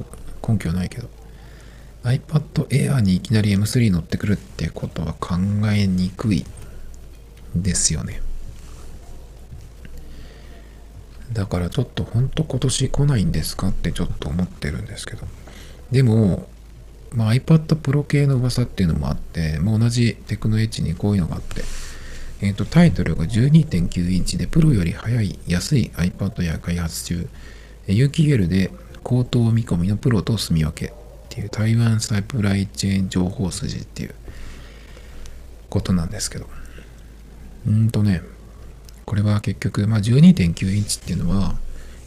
[0.47, 1.09] 根拠はないけど。
[2.03, 5.37] iPad Air にいきなり M3 乗ってくるってことは考
[5.71, 6.45] えにくい
[7.55, 8.21] ですよね。
[11.33, 15.27] だからちょっとほんと今年来ないんですかってちょっと思ってるんですけど。
[15.91, 16.49] でも、
[17.13, 21.63] まあ、iPad Pro 系の噂っていうのもあって、まあ、同じテクノエッジにこういうのがあって、
[22.41, 27.29] えっ、ー、と、タイトルが12.9インチでプロより速い安い iPad や開発中、
[27.87, 28.71] 有機 l で
[29.03, 30.93] 高騰見込みのプロと住み分けっ
[31.29, 34.15] ていう台湾サプライチェーン情報筋っていう
[35.69, 36.47] ことなんですけど。
[37.67, 38.23] うんとね、
[39.13, 41.55] これは結局、まあ、12.9インチっていうのは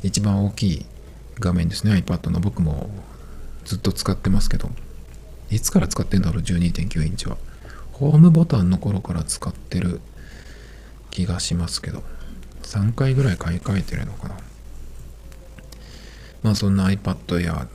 [0.02, 0.86] 一番大きい
[1.40, 1.94] 画面ですね。
[1.94, 2.40] iPad の。
[2.40, 2.90] 僕も
[3.64, 4.72] ずっと使ってますけど。
[5.52, 7.38] いつから使ってんだろう？12.9インチは。
[7.92, 10.02] ホームボタンの頃から使ってる
[11.12, 12.02] 気がしますけど。
[12.64, 14.38] 3回ぐらい買い替えてるのかな。
[16.42, 17.68] まあそんな iPad や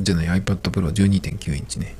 [0.00, 1.94] じゃない iPad Pro 12.9インチね。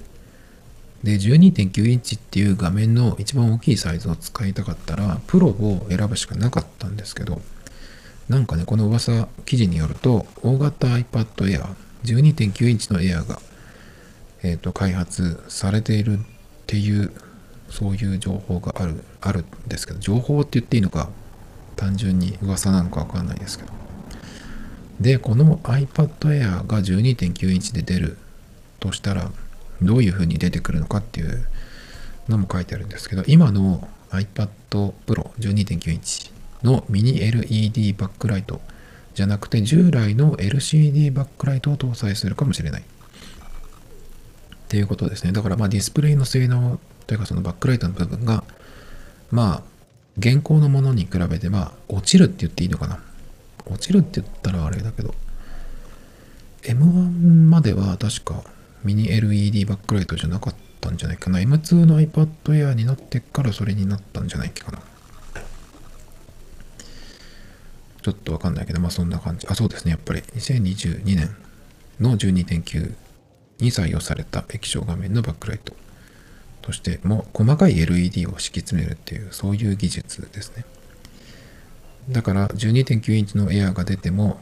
[1.02, 7.40] で、12.9インチっていう画面の一番大きいサイズを使いたかったら、プロを選ぶしかなかったんですけど、
[8.28, 11.66] なんかね、この噂記事によると、大型 iPad Air、
[12.04, 13.40] 12.9インチの Air が、
[14.42, 16.22] えっ、ー、と、開発されているっ
[16.66, 17.12] ていう、
[17.70, 21.10] そういう情報がある、あるんですけど、情報って言っていいのか、
[21.76, 23.72] 単純に噂なのかわかんないですけど。
[25.00, 28.18] で、この iPad Air が12.9インチで出る
[28.80, 29.30] としたら、
[29.82, 31.46] どういう風に出てくるのかっていう
[32.28, 36.30] のも書いてあるんですけど、今の iPad Pro 12.9インチ
[36.62, 38.60] のミニ LED バックライト
[39.14, 42.82] じゃなくて従来の LCD バックライトを搭載するかもしれない。
[42.82, 42.84] っ
[44.68, 45.32] ていうことですね。
[45.32, 48.44] だからまあディスプレイの性能というかそのバックライトの部分が
[49.30, 49.62] まあ
[50.18, 53.00] 現行のものに比べてまあ落ちるって言っていいのかな。
[53.66, 55.14] 落ちるって言ったらあれだけど
[56.62, 56.80] M1
[57.48, 58.42] までは確か
[58.84, 61.38] ミニ LED バックライトじゃなかったんじゃないかな。
[61.38, 64.80] M2 の iPad Air になってからそれになったんじゃないかな。
[68.02, 69.46] ちょっとわかんないけど、まあそんな感じ。
[69.48, 69.90] あ、そうですね。
[69.90, 71.36] やっぱり2022年
[72.00, 72.94] の12.9
[73.60, 75.74] に採用された液晶画面のバックライト
[76.62, 80.64] としても細かい LED を敷き詰めるっていうそういう技術ですね。
[82.08, 84.38] だから12.9インチのエアが出ても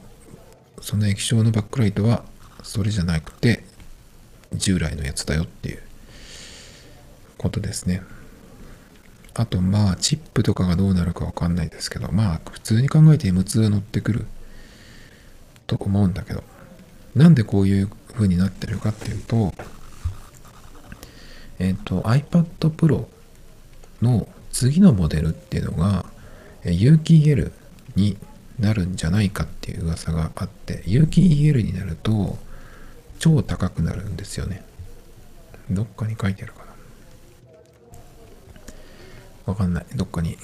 [0.81, 2.25] その液晶のバックライトは
[2.63, 3.65] それじゃなくて
[4.55, 5.83] 従来のやつだよっていう
[7.39, 8.03] ことですね。
[9.35, 14.27] あとまあチップとかがどうなるかわかんないですけどまあ普通に考えて M2 乗ってくる
[15.67, 16.43] と思うんだけど
[17.17, 19.53] なんでこういう風になってるかっていうと、
[21.59, 23.07] えっ、と、iPad Pro
[24.03, 26.05] の次のモデルっていうのが、
[26.65, 27.53] 有機 EL
[27.95, 28.19] に
[28.59, 32.39] なるんじゃないかっていう噂があって、有機 EL になると
[33.19, 34.65] 超高くなるんですよね。
[35.71, 36.67] どっかに書いてあるかな。
[39.47, 39.87] わかんない。
[39.95, 40.37] どっかに。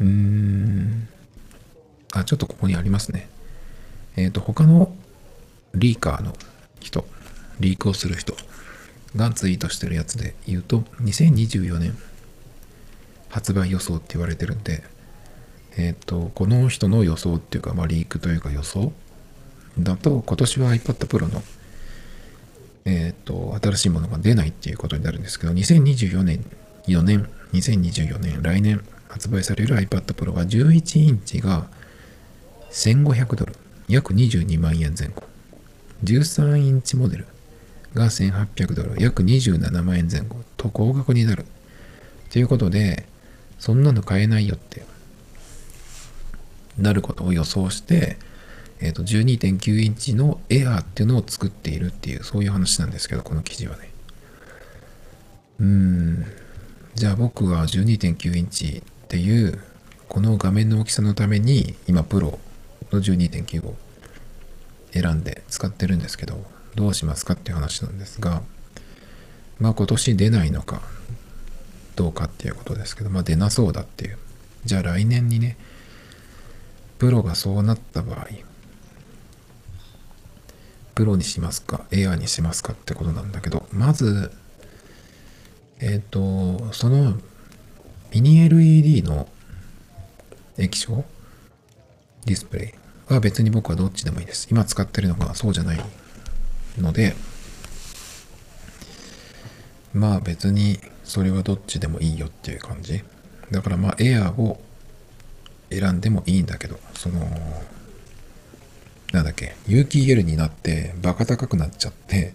[0.00, 1.08] うーん。
[2.12, 3.28] あ、ちょっとここにありますね。
[4.16, 4.94] えっ、ー、と、他の
[5.74, 6.34] リーカーの
[6.80, 7.06] 人、
[7.60, 8.34] リークをする人
[9.14, 11.96] がツイートしてるやつで言うと、2024年
[13.28, 14.82] 発売予想って言われてるんで、
[15.76, 18.92] えっ、ー、と、この人の予想っていうか、まあ、リークというか予想
[19.78, 21.42] だと、今年は iPad Pro の、
[22.84, 26.44] えっ、ー、と、新しいものが出ないっていうことになるんですけど、2024年、
[26.86, 31.66] 4年、2024年、来年発売される iPad Pro は11インチが
[32.70, 33.54] 1500ドル、
[33.88, 35.22] 約22万円前後。
[36.04, 37.26] 13インチモデル
[37.94, 41.46] が1800ドル、約27万円前後と高額になる。
[42.30, 43.06] ということで、
[43.58, 44.84] そんなの買えないよって
[46.78, 48.18] なることを予想して、
[48.80, 53.90] えっ、ー、と、12.9インチのエアーっていうのを作っているっていう、そういう話なんですけど、この記事はね。
[55.60, 56.24] うん。
[56.94, 59.60] じゃあ僕は12.9インチっていう、
[60.08, 62.38] この画面の大きさのために、今、プロ
[62.92, 63.76] の12.9を
[64.92, 68.42] 選んで使ってるんですけど、どうしますかっていう話なんですが、
[69.58, 70.82] まあ今年出ないのか、
[71.96, 74.18] どうかっていうことですけど、まあ出なそうだっていう。
[74.64, 75.56] じゃあ来年にね、
[76.98, 78.26] プロがそうなった場合、
[80.96, 84.32] プロにしますか、エアーにしますかってことなんだけど、まず、
[85.78, 87.18] えっ、ー、と、その
[88.14, 89.28] ミニ LED の
[90.56, 91.04] 液晶
[92.24, 92.74] ディスプレ
[93.10, 94.48] イは別に僕はどっちでもいいです。
[94.50, 95.78] 今使ってるのがそうじゃない
[96.78, 97.14] ので、
[99.92, 103.04] まあ別にそれはどっちでもいいよっていう感じ。
[103.50, 104.58] だからまあエアーを
[105.68, 107.20] 選んでもいいんだけど、その、
[109.12, 112.34] なんだっけ、有機 EL になってバカ高くなっちゃって、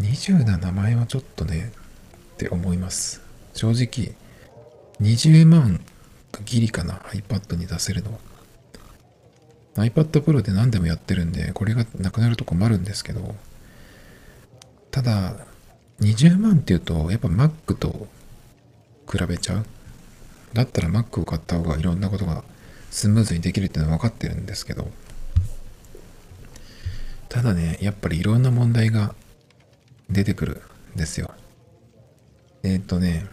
[0.00, 1.72] 27万円はちょっとね、
[2.34, 3.20] って思います。
[3.54, 4.14] 正直、
[5.00, 5.80] 20万
[6.44, 8.18] ギリかな、iPad に出せるのは。
[9.76, 13.34] iPad Pro で何でもやってるんで、これがなくなると困るんですけど、
[14.90, 15.46] ただ、
[16.00, 18.08] 20万っていうと、やっぱ Mac と
[19.10, 19.64] 比べちゃう？
[20.52, 22.44] だったら Mac を買った方がいろんなことが
[22.90, 24.90] スムーズにできるっていうのは分かってるんですけど、
[27.32, 29.14] ただね、やっぱりいろんな問題が
[30.10, 30.60] 出てくる
[30.94, 31.30] んですよ。
[32.62, 33.24] えっ、ー、とね、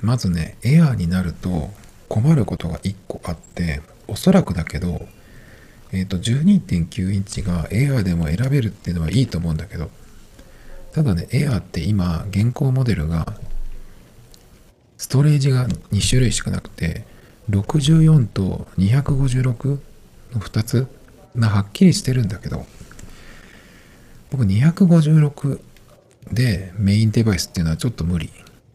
[0.00, 1.70] まずね、エアーになると
[2.08, 5.04] 困ることが1個あって、おそらくだけど、
[5.90, 9.90] えっ、ー、と、12.9インチがエアーでも選べるっていうのはいいと思うんだけど、
[10.92, 13.36] ただね、エアーって今、現行モデルが
[14.96, 17.04] ストレージが2種類しかなくて、
[17.50, 19.80] 64と256
[20.34, 20.86] の2つ、
[21.34, 22.64] まあ、はっきりしてるんだけど、
[24.34, 25.60] 僕256
[26.32, 28.30] でメインデバイスっていうのはちょっと無理。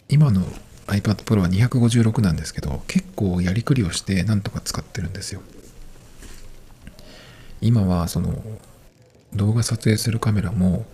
[0.07, 0.43] 今の
[0.87, 5.41] iPad Pro は256なんですけど、結構やりくりをしてなんとか使ってるんですよ。
[7.59, 8.41] 今はその
[9.33, 10.85] 動画撮影するカメラも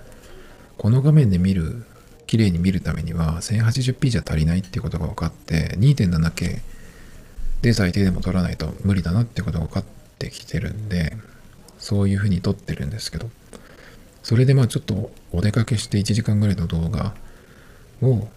[0.79, 1.85] この画面で見る
[2.25, 6.59] 綺麗に見るためには 1080p じゃ足りないっていうことが分かって 2.7K
[7.61, 9.83] で最低でも撮らないと無理だなってことが分かっ
[10.17, 11.15] てきてるんで
[11.77, 13.29] そういうふうに撮ってるんですけど
[14.25, 17.13] それでまあちょっとお出かけして1時間ぐらいの動画
[18.01, 18.27] を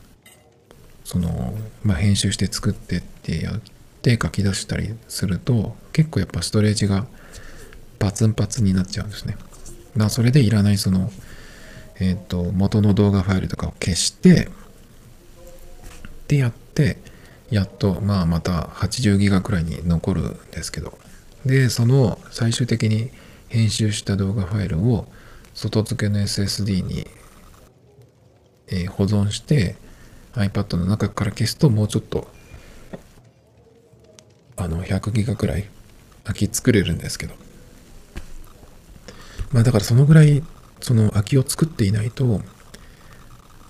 [1.03, 3.61] そのまあ編集して作ってってやっ
[4.03, 7.07] て書き出したりすると結構やっぱストレージが
[7.99, 9.37] パツンパツンになっちゃうんですね。
[9.97, 11.11] だそれでいらないその
[12.01, 14.49] えっ、と、元の動画ファイルとかを消して、
[16.29, 16.99] でやって、
[17.51, 20.97] やっと、まあまた80ギガくらいに残るんですけど、
[21.45, 23.11] で、その最終的に
[23.49, 25.09] 編集した動画ファイルを
[25.59, 27.05] 外付けの SSD に、
[28.69, 29.75] えー、保存して
[30.35, 32.29] iPad の中から消すともうちょっと
[34.57, 35.69] あの100ギガくらい
[36.23, 37.35] 空き作れるんですけど
[39.51, 40.45] まあだからそのぐらい
[40.81, 42.41] その空きを作っていないと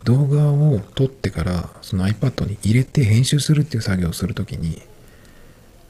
[0.04, 4.82] 動画を撮ってからその iPad に入れて編集するっていう作業をするときに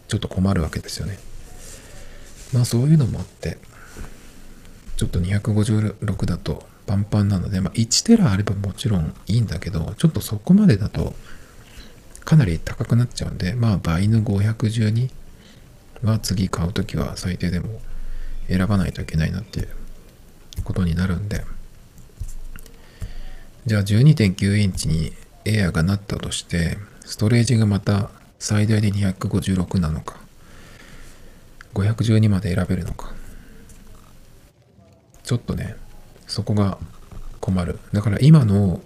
[0.06, 1.18] ちょっと困るわけですよね。
[2.54, 3.58] まあそういうのもあって
[4.98, 11.14] ちょっと256だとパンパンなので、まあ、1テラあればもちろんいいんだけどちょっとそこまでだと
[12.24, 15.08] かなり高くなっちゃうんでまあ倍の512
[16.02, 17.80] は次買うときは最低でも
[18.48, 19.68] 選ばないといけないなっていう
[20.64, 21.44] ことになるんで。
[23.66, 25.12] じゃあ12.9インチに
[25.44, 30.16] エアがなったとしてストレージがまた最大で256なのか
[31.74, 33.17] 512まで選べるのか。
[35.28, 35.76] ちょっとね
[36.26, 36.78] そこが
[37.38, 37.78] 困る。
[37.92, 38.80] だから今の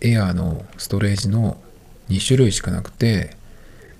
[0.00, 1.56] エアーのストレージの
[2.08, 3.36] 2種類しかなくて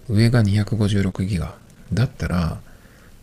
[0.09, 1.55] 上が256ギガ。
[1.93, 2.59] だったら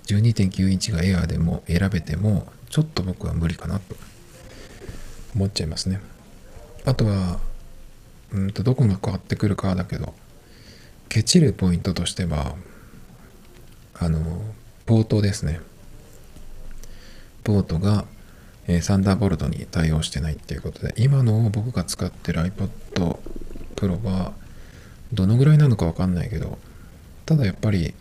[0.05, 3.97] 12.9インチがエアーでも選べてもちょっと僕は無理かなと。
[5.35, 5.99] 思っちゃいますね。
[6.85, 7.39] あとは
[8.31, 10.13] うんとどこが変わってくるかだけど
[11.09, 12.55] ケチるポイントとしては
[13.99, 14.21] あの
[14.85, 15.59] ポートですね。
[17.43, 18.05] ポートが、
[18.67, 22.69] えー、サンダーボルトに対応してないっていうことで今の僕が使ってる iPad
[23.75, 24.33] Pro は
[25.13, 26.57] どのぐらいなのかわかんないけど
[27.25, 27.93] ただやっぱり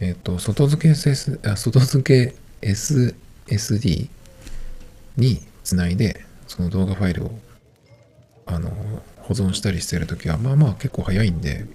[0.00, 2.34] えっ、ー、と外付け SS あ外付け
[2.66, 4.08] SSD
[5.16, 7.38] につないでその動画ファイルを
[8.46, 8.70] あの
[9.18, 11.66] 保存したりしてるときはまあまあ結構早いんで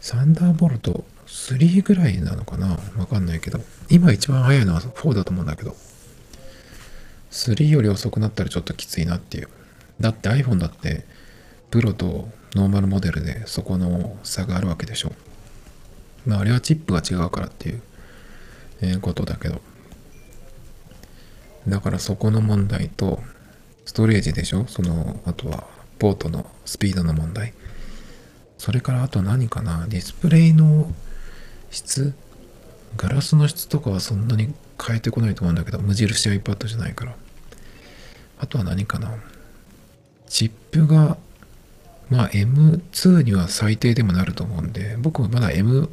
[0.00, 3.60] サンダーボルト3ぐらいなのかなわかんないけど
[3.90, 5.76] 今一番早いのは4だと思うんだけど
[7.30, 9.48] 3より遅くなったらちょっときついなっていう。
[10.00, 11.04] だって iPhone だって
[11.70, 15.12] プロとノーマルモデルでそこの差があるわけでしょ。
[16.26, 17.82] まああれはチップが違うからっていう、
[18.80, 19.60] えことだけど。
[21.66, 23.20] だからそこの問題と
[23.84, 24.66] ストレージでしょ？
[24.66, 25.66] そのあとは
[25.98, 27.52] ポートのスピードの問題。
[28.56, 29.86] それからあと何かな？
[29.88, 30.90] ディスプレイの
[31.70, 32.14] 質？
[32.96, 37.14] ガラスの質とかはそんなに変えてこないと思うんだけど無印 iPad じゃないから。
[38.40, 39.12] あとは何かな。
[40.28, 41.16] チップが
[42.10, 45.88] まあ M2 には最低でもなると思うんで僕はまだ M1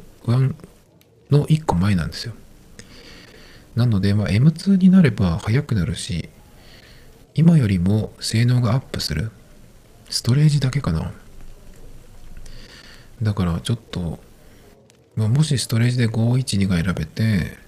[1.30, 2.34] の1個前なんですよ。
[3.74, 6.30] なので、まあ、M2 になれば速くなるし
[7.34, 9.30] 今よりも性能がアップする。
[10.08, 11.12] ストレージだけかな。
[13.22, 14.18] だからちょっと、
[15.16, 17.58] まあ、もしストレージで512が選べて、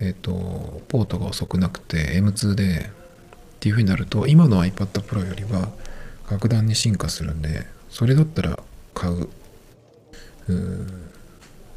[0.00, 5.68] えっ、ー、と、ポートが遅くなくて M2 でっていう風になると、今の iPad Pro よりは
[6.26, 8.58] 格段に進化するんで、それだったら
[8.94, 9.28] 買う、
[10.48, 10.86] う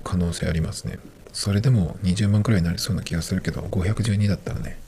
[0.04, 1.00] 可能性ありますね。
[1.34, 4.80] それでも20万くらいになりそうな気がするけど、512だったらね。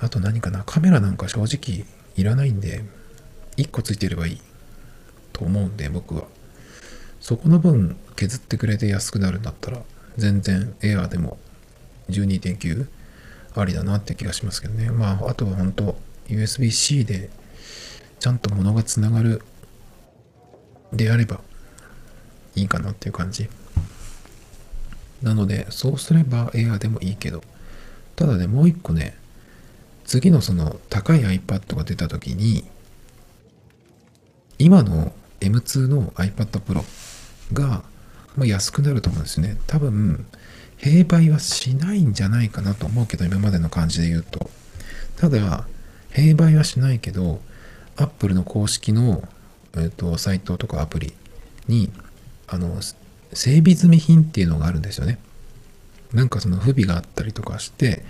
[0.00, 2.82] あと何かな、カメラなんか正直いらないんで、
[3.56, 4.40] 1個ついてればいい。
[5.40, 6.24] と思うんで僕は
[7.18, 9.82] そこの分削ってくれて安くなるんだったら
[10.18, 11.38] 全然エアーでも
[12.10, 12.86] 12.9
[13.56, 15.96] ありだなって気がしますけどねまああとは本当
[16.28, 17.30] USB-C で
[18.18, 19.42] ちゃんと物がつながる
[20.92, 21.40] であれば
[22.54, 23.48] いいかなっていう感じ
[25.22, 27.42] なのでそうすればエアーでもいいけど
[28.16, 29.16] ただねもう一個ね
[30.04, 32.64] 次のその高い iPad が出た時に
[34.58, 36.84] 今の M2 の iPad Pro
[37.52, 37.82] が、
[38.36, 39.56] まあ、安くなると思うんですよね。
[39.66, 40.26] 多分、
[40.80, 44.50] 併売はしないんじゃないかなと思うけど、今までの感じで言うと。
[45.16, 45.66] ただ、
[46.12, 47.40] 併売はしないけど、
[47.96, 49.22] Apple の公式の、
[49.74, 51.12] えーと、サイトとかアプリ
[51.68, 51.92] に、
[52.48, 52.80] あの、
[53.32, 55.18] 整備済み品っていうのがあるんですよね。
[56.12, 58.02] なんかその不備があったりとかして、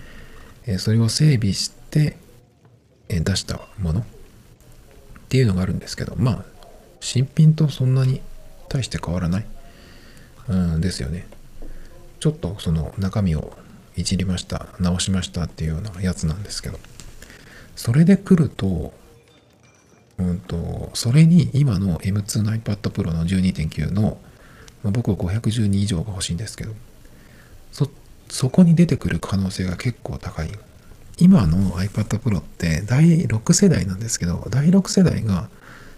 [0.67, 2.17] えそれを整備して、
[3.09, 4.05] え出したものっ
[5.29, 6.45] ていうのがあるんですけど、まあ、
[7.01, 8.23] 新品とそんなに
[8.69, 9.47] 大して変わらない、
[10.49, 11.27] うん、ですよね。
[12.21, 13.57] ちょっとその中身を
[13.97, 16.79] いじりました、直しましたっていうようなやつなんですけど、
[17.75, 18.93] それで来ると、
[20.19, 24.19] うんと、それに今の M2 の iPad Pro の12.9の、
[24.83, 26.75] まあ、僕は512以上が欲しいんですけど、
[27.73, 27.91] そ、
[28.29, 30.51] そこに出てくる可能性が結構高い。
[31.19, 35.49] 今の iPad Pro って第6世代なんですけど、第6世代が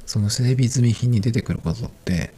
[0.06, 2.32] その整備済み品に出てくることって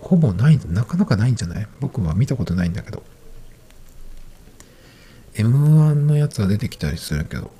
[0.00, 1.66] ほぼないなかなかないんじゃない？
[1.80, 3.02] 僕は見たことないんだけど。
[5.34, 7.50] M1 のやつは出てきたりするけど。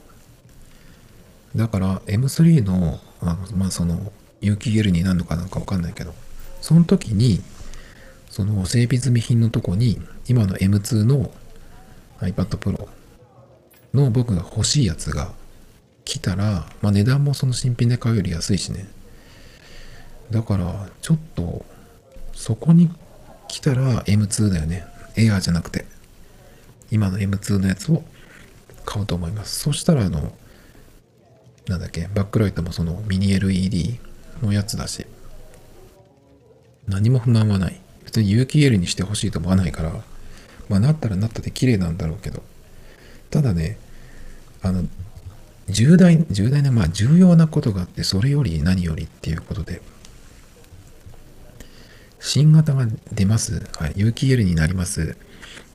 [1.57, 6.15] だから M3 のあのまあその有機 L になるのかなんかわかんないけど。
[6.61, 7.41] その時に
[8.31, 11.31] その整備済み品のとこに今の M2 の
[12.21, 12.89] iPad Pro
[13.95, 15.33] の僕が欲しいやつが
[16.05, 18.89] 来たら、まあ、値段もその新品で買うより安いしね。
[20.31, 21.65] だからちょっと
[22.39, 22.89] そこに
[23.49, 24.87] 来たら M2 だよね。
[25.17, 25.85] エアーじゃなくて。
[26.93, 28.05] 今の M2 のやつを
[28.85, 29.59] 買おうと思います。
[29.59, 30.33] そしたらあの
[31.67, 33.99] なんだっけバックライトもそのミニ LED
[34.41, 35.05] のやつだし。
[36.87, 37.81] 何も不満はない。
[38.05, 39.93] 別に有機 L にしてほしいと思わないから。
[40.69, 42.45] まあなったらなったで綺麗なんだろうけど。
[43.31, 43.79] ただね、
[44.63, 44.85] あの、
[45.69, 49.83] 重大、重大な、まあ重要なことがあって、それより何よりっていうことで、
[52.21, 53.63] 新型が出ます。
[53.79, 53.93] はい。
[53.97, 55.17] 有機 L になります。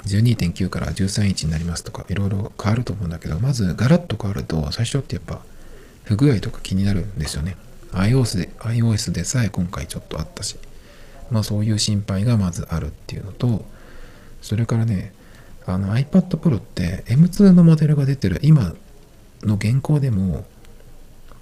[0.06, 5.42] 12.9から13インチになりますとか、いろいろ変わると思うんだけど、まずガラッと変わると、最初ってやっぱ
[6.04, 7.56] 不具合とか気になるんですよね。
[7.94, 10.58] iOS で、iOS でさえ今回ちょっとあったし、
[11.32, 13.66] まあそういう心配がまずあるっていうのと、
[14.42, 15.14] それからね、
[15.66, 18.76] あの iPad Pro って M2 のモデルが出てる今
[19.44, 20.46] の現行でも、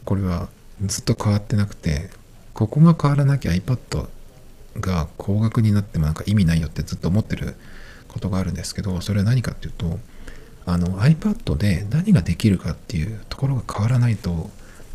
[0.06, 0.50] これは
[0.86, 2.10] ずっと変わってなくて、
[2.54, 4.08] ここが変わらなきゃ iPad
[4.80, 7.56] が高額になってもなんか意味ないよってずっと思ってる
[8.08, 10.00] ことがあるんですけど、それは何かっていうと、
[10.66, 14.50] あの iPad で何ができるかっていうところが変わらないと、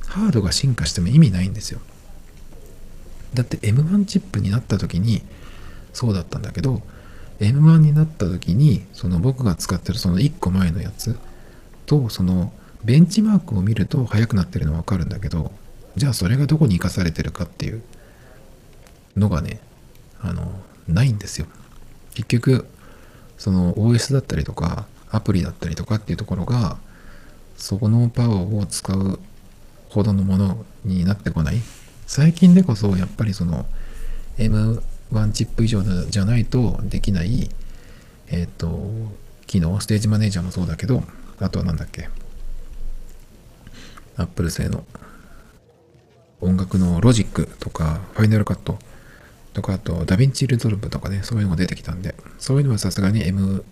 [0.06, 1.80] ハードが進化しても意味ないんですよ。
[3.34, 5.22] だって M1 チップになった時に
[5.92, 6.82] そうだったんだけど、
[7.40, 11.18] M1 になった時に、その僕が使ってるその1個前のやつ
[11.84, 12.52] と、その
[12.84, 15.52] ベンチマークを見ると速くなってるのはわかるんだけど、
[15.96, 17.82] じゃあそれがどこに活かされてるかっていう
[19.16, 19.60] のがね、
[20.28, 21.46] あの、ないんですよ。
[22.14, 22.66] 結局、
[23.38, 26.78] その OS だったりとか、アプリだったりとかっていうところが、
[27.56, 29.18] そこのパワーを使う
[29.88, 31.56] ほどのものになってこない。
[32.06, 33.66] 最近でこそ、やっぱりその
[34.38, 34.80] M1
[35.32, 37.50] チップ以上じゃないとできない、
[38.28, 38.90] えっ、ー、と、
[39.46, 41.02] 機能、ステージマネージャーもそうだけど、
[41.38, 42.08] あとは何だっけ、
[44.16, 44.84] Apple 製の
[46.40, 48.78] 音楽のロジックとか、 Final Cut
[49.57, 53.62] とか、あと、 DaVinci Resolve とかね、そういうのが出てきたんで、そういうのはさすがに M1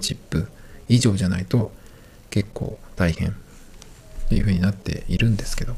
[0.00, 0.48] チップ
[0.88, 1.70] 以上じゃないと
[2.28, 3.32] 結構大変っ
[4.28, 5.76] ていう風になっているんですけど、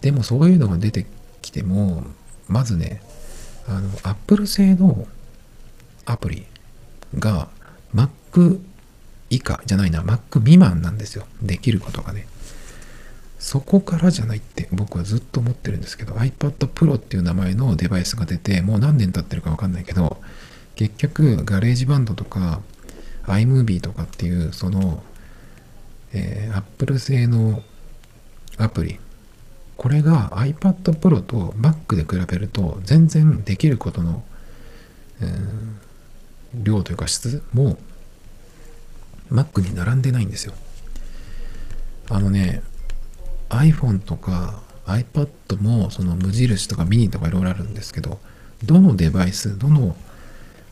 [0.00, 1.06] でもそういうのが出て
[1.40, 2.02] きても、
[2.48, 3.00] まずね、
[3.68, 5.06] あの、Apple 製の
[6.04, 6.46] アプリ
[7.16, 7.48] が
[7.94, 8.58] Mac
[9.30, 11.26] 以下じゃないな、Mac 未満なんですよ。
[11.40, 12.26] できることがね。
[13.44, 20.16] そこからじゃないって僕はずっと思ってるんですけど iPad Pro っていう名前のデバイスが出てもう何年経ってるか分かんないけど
[20.76, 22.62] 結局 GarageBand とか
[23.24, 25.02] iMovie とかっていうその、
[26.14, 27.62] えー、Apple 製の
[28.56, 28.98] アプリ
[29.76, 34.24] これが iPad Pro と Mac で比べると全然できることの、
[35.20, 37.76] えー、量というか質も
[39.30, 40.54] Mac に並んでないんですよ。
[42.08, 42.62] あのね
[43.58, 45.28] iPhone とか iPad
[45.60, 48.18] もその無印とかミニとかいろいろあるんですけど、
[48.64, 49.96] どのデバイス、どの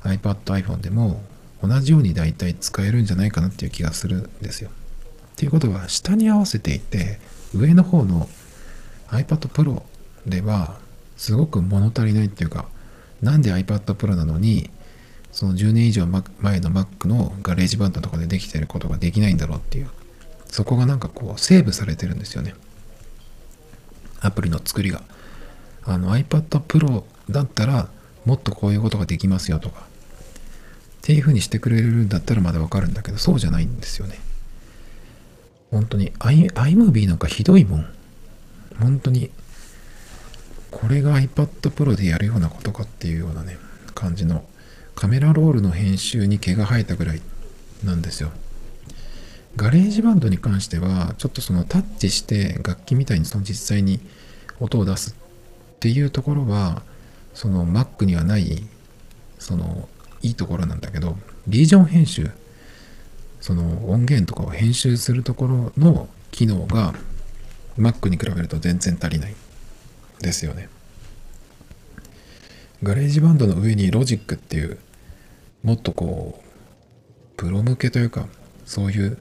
[0.03, 1.22] iPad、iPhone でも
[1.62, 4.70] 同じように大体使えるんじゃないかなっていう気がするんですよ。
[4.70, 7.18] っていうことは下に合わせていて、
[7.55, 8.28] 上の方の
[9.09, 9.83] iPad Pro
[10.26, 10.78] では
[11.16, 12.66] すごく物足りないっていうか、
[13.20, 14.70] なんで iPad Pro なのに、
[15.30, 19.89] その10年以上前の Mac の GarageBand とかでできてることができないんだろうっていう、
[20.49, 22.55] そこがなんかこうセーブされてるんですよね。
[24.23, 25.03] アプリの作りが。
[25.85, 27.89] あの iPad Pro だったら
[28.25, 29.85] もっとこういうことができますよとかっ
[31.03, 34.20] ていう風にしてくれるんだったらまだわかるんだけどそうじゃないんですよね。
[35.70, 37.87] 本当に iMovie なんかひどいもん。
[38.79, 39.31] 本当に
[40.70, 43.59] これが iPad Pro でやるようなことかっていうようなね
[43.95, 44.45] 感じの
[44.95, 47.23] カメラロールの編集に毛が生えたぐらい
[47.83, 48.31] なんですよ。
[49.57, 54.01] GarageBand に関しては、ちょっとそのタッチして楽器みたいにその実際に
[54.61, 56.83] 音を出すっていうところは、
[57.35, 58.65] その Mac にはない、
[59.39, 59.89] その
[60.23, 62.31] いいところなんだけど、リージョン編集、
[63.41, 66.95] その音源とかを編集するところの機能が
[67.79, 69.35] Mac に比べると全然足りない
[70.21, 70.69] ですよね。
[72.83, 74.79] GarageBand の上にロジックっていう、
[75.63, 78.29] もっとこう、プロ向けというか、
[78.65, 79.19] そういう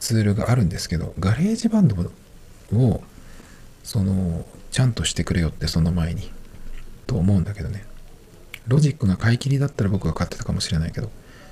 [0.00, 1.96] ツールがあるんですけど、 GarageBand
[2.76, 3.02] を、
[3.82, 6.30] その、ちゃんとしてくれよって、その前に、
[7.06, 7.84] と思うんだけどね。
[8.66, 11.10] ロジックが買い切りだったら僕が買ってたかもしれないけど、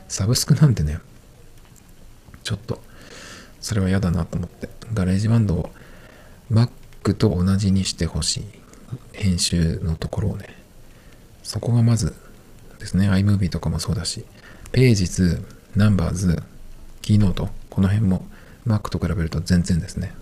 [0.08, 0.98] サブスクなんてね、
[2.42, 2.82] ちょっと、
[3.60, 5.70] それは嫌だなと思って、 GarageBand を
[6.50, 8.44] Mac と同じにしてほしい。
[9.12, 10.54] 編集のところをね。
[11.42, 12.14] そこがまず
[12.78, 14.24] ですね、iMovie とかもそうだし、
[14.72, 15.42] Pages、
[15.76, 16.42] Numbers、
[17.02, 18.26] Keynote、この辺も
[18.66, 20.12] Mac と比べると全然ですね。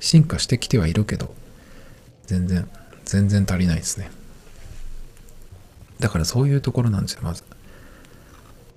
[0.00, 1.34] 進化してきてはいるけど、
[2.26, 2.68] 全然、
[3.04, 4.10] 全然足りないですね。
[6.00, 7.42] だからそういうところなんですよ、まず。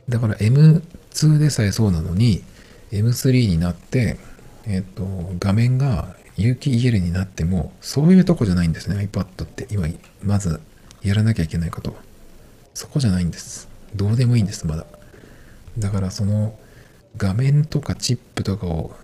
[0.08, 2.44] だから M2 でさえそうなのに、
[2.92, 4.18] M3 になって、
[4.66, 5.06] えっ、と、
[5.40, 9.68] 画面が有機 EL になっても、そういうとこじゃないんですね、iPad って。
[9.72, 9.88] 今、
[10.24, 10.62] まず
[11.02, 11.96] やらなきゃいけないこと
[12.74, 13.68] そこじゃないんです。
[13.96, 14.86] どうでもいいんです、まだ。
[15.78, 16.58] だからその、
[17.18, 18.96] 画面とかチップとかを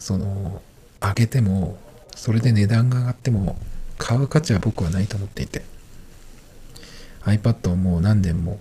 [0.00, 0.60] その
[1.00, 1.78] 上げても
[2.16, 3.56] それで値段が上がっても
[3.98, 5.62] 買う価値は僕はないと思っていて。
[7.22, 8.58] iPad をもう何年も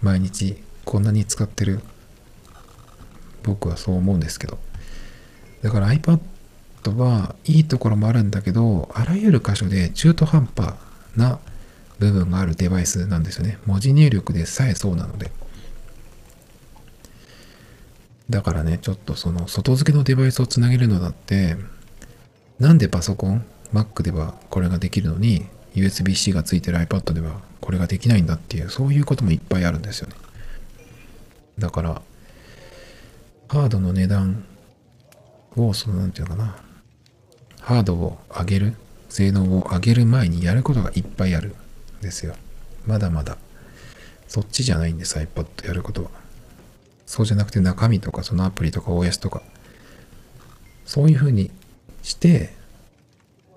[0.00, 1.80] 毎日こんなに使ってる。
[3.42, 4.58] 僕はそう思うんですけど。
[5.62, 6.20] だから iPad
[6.94, 10.74] はいいところもあるんだけどあらゆる箇所で中途半端
[11.16, 11.38] な
[11.98, 13.58] 部分があるデバイスなんですよね。
[13.66, 15.32] 文字入力でさえそうなので。
[18.32, 21.56] だからねちょっとその外付けのデバイスをつなげるのだって
[22.58, 30.14] なんでパソコン Mac ではこれができるのに USB-C がついてる iPad ではこれができないんだっていうそういうこともいっぱいあるんですよね。
[31.58, 32.02] だから
[33.48, 34.46] ハードの値段
[35.54, 36.56] をその何て言うのかな
[37.60, 38.74] ハードを上げる
[39.10, 41.54] 性能を上げる前にやることがいっぱいある
[41.98, 42.34] んですよ。
[42.86, 43.36] まだまだ。
[44.26, 46.10] そっちじゃないんです iPad やることは。
[47.12, 49.42] そうじゃなくて中身とかそのアプリとか OS とか
[50.86, 51.50] そういうふうに
[52.02, 52.54] して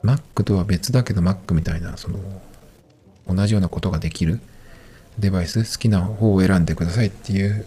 [0.03, 2.19] Mac とは別だけど Mac みたいなその
[3.25, 4.41] 同じようなことができる
[5.19, 7.65] デバイス好きな方を選んでくださいっていう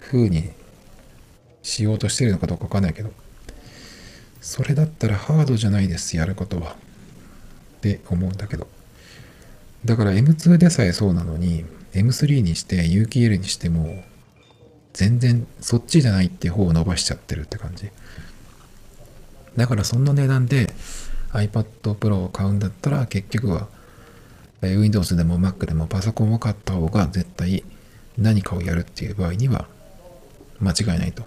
[0.00, 0.50] 風に
[1.64, 3.10] しようとしてるのかどうかわかんないけど
[4.40, 6.70] それだったらハードじゃないですやることは。
[6.70, 8.68] って思うんだけど。
[9.84, 14.04] だから M2 でさえそうなのに M3 にして UKL にしても
[14.92, 17.90] 全然そっちじゃないっていう方を伸ばしちゃってるって感じ
[19.56, 20.72] だからそんな値段で
[21.32, 23.68] iPad Pro を買うんだったら結局は
[24.62, 27.64] Windows でも Mac でもパソコンを買った方が絶対
[28.18, 29.66] 何かをやるっていう場合には
[30.60, 31.24] 間違いないと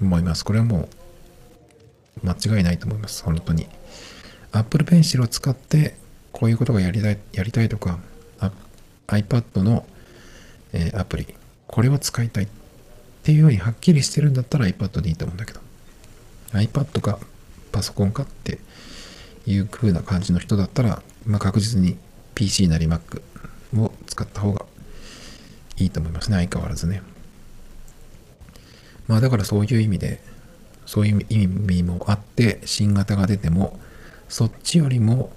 [0.00, 0.44] 思います。
[0.44, 0.88] これはも
[2.22, 3.24] う間違いないと思います。
[3.24, 3.66] 本当に。
[4.52, 5.96] Apple Pencil を使って
[6.32, 7.98] こういうことがやりたいやりたいとか
[9.06, 9.86] iPad の、
[10.72, 11.34] えー、アプリ
[11.78, 12.48] これを使いたいっ
[13.22, 15.60] ていうようにはっきりしてるんだったら iPad でいいと思うんだけど。
[16.50, 17.20] iPad か
[17.70, 18.58] パソコンかって
[19.46, 21.96] いう風な感じの人だったら、まあ、確実に
[22.34, 23.22] PC なり Mac
[23.76, 24.66] を使った方が
[25.76, 26.38] いいと思いますね。
[26.38, 27.00] 相変わらずね。
[29.06, 30.20] まあだからそういう意味で
[30.84, 33.78] そういう意味もあって新型が出ても
[34.28, 35.30] そっちよりも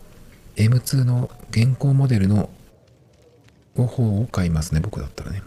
[0.56, 2.50] M2 の現行モデルの
[3.76, 5.44] 方を買いますね僕だったらね。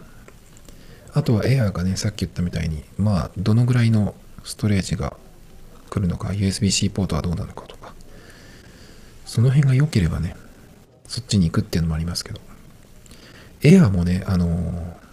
[1.15, 4.13] あとは Air がねさっき言ったみたいにまあどのぐらいの
[4.43, 5.17] ストレージが
[5.89, 7.93] 来るのか USB-C ポートはどうなのかとか
[9.25, 10.35] その辺が良ければね
[11.07, 12.39] そっちに行くっていうのもありますけど
[13.61, 15.05] Air もねあのー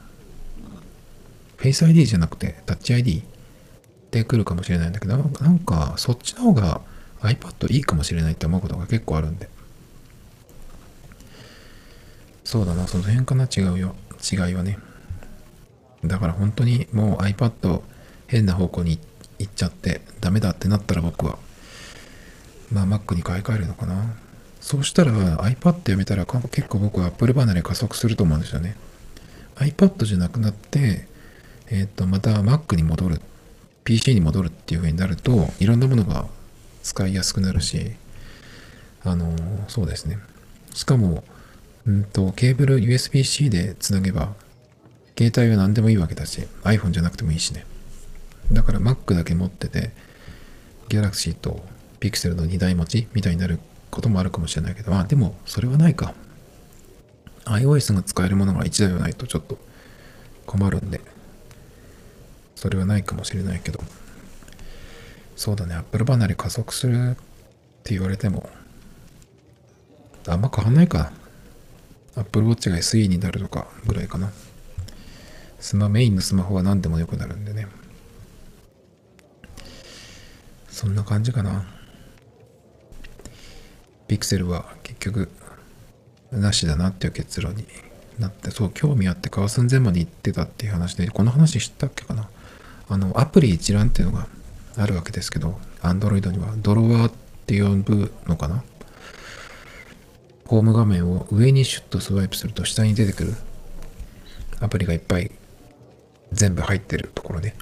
[1.62, 3.22] Face ID じゃなくて Touch ID
[4.10, 6.80] で来るかもしれないんだけど、なんかそっちの方が
[7.20, 9.48] iPad いいかもしれないって思うことが結構あるんで。
[12.42, 13.94] そうだな、その辺かな、違うよ。
[14.30, 14.76] 違いはね。
[16.04, 17.82] だから本当にもう iPad
[18.26, 18.98] 変な方向に
[19.38, 21.38] 行っちゃってダメだってなったら僕は、
[22.72, 24.14] まあ Mac に買い替えるのかな。
[24.60, 28.76] そうしたら iPad やめたら結構僕は Apple 離れ加速すると思うんですよね。
[29.56, 31.06] iPad じゃなくなって、
[31.68, 33.20] えっ、ー、と、また Mac に戻る、
[33.84, 36.26] PC に戻るっていう風になると、いろんなものが
[36.82, 37.92] 使いやすくなるし、
[39.04, 39.34] あの、
[39.68, 40.18] そうですね。
[40.74, 41.24] しかも、
[41.86, 44.34] うんと、ケーブル USB-C でつなげば、
[45.16, 47.64] 携帯は何でもいいわけだし、iPhone じゃなくてもいいしね。
[48.50, 49.90] だから Mac だけ持ってて、
[50.88, 51.64] Galaxy と
[52.00, 53.58] Pixel の2台持ちみたいになる
[53.90, 56.14] こともあるかもしれないけど、あ、でもそれはないか。
[57.44, 59.58] iOS が使えるものが1台はないとちょっと
[60.46, 61.00] 困るんで、
[62.62, 63.80] それはないかもしれないけど
[65.34, 67.14] そうだね Apple 離れ加速するっ
[67.82, 68.48] て言われても
[70.28, 71.10] あんま変わんないか
[72.14, 74.30] Apple Watch が SE になるとかぐらいかな
[75.62, 77.68] スマメインのスマホは何でも良くなるんでね。
[80.68, 81.64] そんな感じかな。
[84.08, 85.30] ピクセルは結局
[86.32, 87.64] なしだなっていう結論に
[88.18, 92.28] なってそう興味あって買う寸前まで行ってたっていう話でこの話知ったっけかな。
[92.88, 94.26] あの、アプリ一覧っていうのが
[94.76, 97.12] あるわけですけど、Android にはドロワーっ
[97.46, 98.64] て呼ぶのかな。
[100.44, 103.34] ホーム画面を上にシュッとスワイプすると下に出てくる
[104.58, 105.30] アプリがいっぱい
[106.32, 107.54] 全部入ってるところで、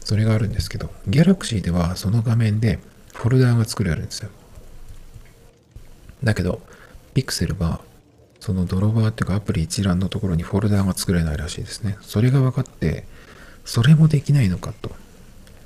[0.00, 2.78] それがあるんですけど、Galaxy ではその画面で
[3.14, 4.30] フォルダーが作れるんですよ。
[6.22, 6.60] だけど、
[7.14, 7.80] Pixel は
[8.40, 11.96] そのドロワーっていうかアプリ一覧のところにフォルダーが作れないらしいですね。
[12.00, 13.04] それが分かって、
[13.64, 14.90] それもできないのかと。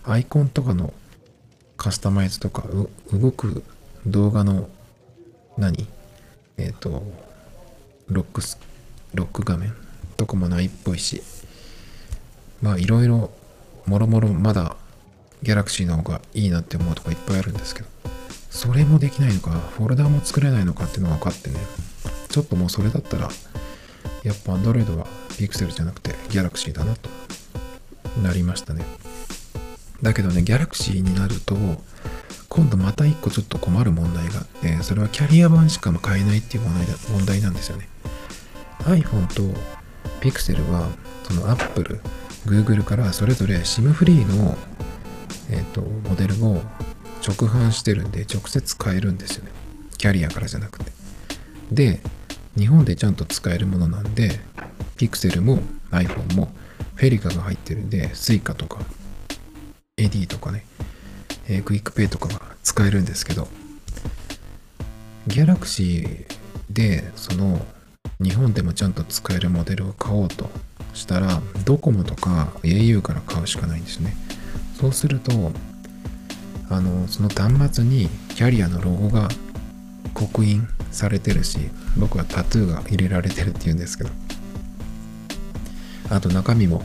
[0.05, 0.93] アイコンとかの
[1.77, 2.65] カスタマイズとか、
[3.13, 3.63] 動く
[4.07, 4.69] 動画の
[5.57, 5.89] 何？
[6.57, 7.03] えっ、ー、と、
[8.09, 8.59] ロックス、
[9.15, 9.75] ロック画面
[10.17, 11.23] とかもないっぽいし、
[12.63, 13.31] まあいろいろ
[13.87, 14.77] もろもろまだ
[15.43, 17.89] ギャラクシーの方がいいなって思うとこいっぱいあるんですけど
[18.51, 21.57] それもできないのかフォルダも作れないのかっていうのが分かってね
[22.29, 23.29] ちょっともうそれだったら
[24.23, 27.11] やっぱ Android は Pixel じゃなくて Galaxy だなと
[28.23, 28.85] なりましたね。
[30.03, 31.57] だけどね Galaxy になると
[32.49, 37.89] 今度また一個ちょっと困る問題があってそれはキャリア版しか買えないっていう問題だ問題なんですよね。
[38.81, 39.43] iPhone と
[40.21, 40.89] Pixel は
[41.25, 42.01] その Apple、
[42.47, 44.57] Google からそれぞれ SIM フリーの、
[45.51, 46.63] えーと、モデルを
[47.27, 49.51] 直販してるんで直接買えるんですよね。
[49.97, 50.93] キャリアからじゃなくて。
[51.73, 52.01] で
[52.57, 54.39] 日本でちゃんと使えるものなんで
[54.97, 56.53] Pixel も iPhone も
[56.95, 58.81] FeliCa が入ってるんで Suica とか
[59.97, 60.65] iD とかね、
[61.49, 63.49] えー、 QUICPay とかが使えるんですけど
[65.27, 66.27] Galaxy
[66.71, 67.65] でその
[68.21, 70.51] 日本でもちゃんと使えるモデルを買おうと
[70.95, 74.17] したらドコモとか au から買うしかないんですね。
[74.81, 75.53] そうすると
[76.71, 79.29] あのその端末にキャリアのロゴが
[80.15, 81.59] 刻印されてるし
[81.97, 84.11] 僕はタトゥーが入れられてるっていうんですけど。
[86.11, 86.83] あと中身も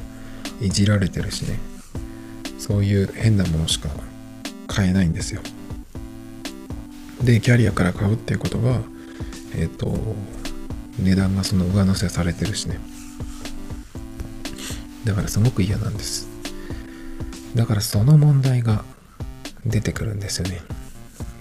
[0.61, 1.59] いじられてるしね。
[2.57, 3.89] そういう変なものしか
[4.67, 5.41] 買えないんですよ。
[7.23, 8.81] でキャリアから買うっていうことは
[9.55, 9.97] えっ、ー、と
[10.99, 12.79] 値段がその上乗せされてるしね。
[15.09, 16.27] だからすごく嫌なんです。
[17.55, 18.85] だからその問題が
[19.65, 20.61] 出てくるんですよね。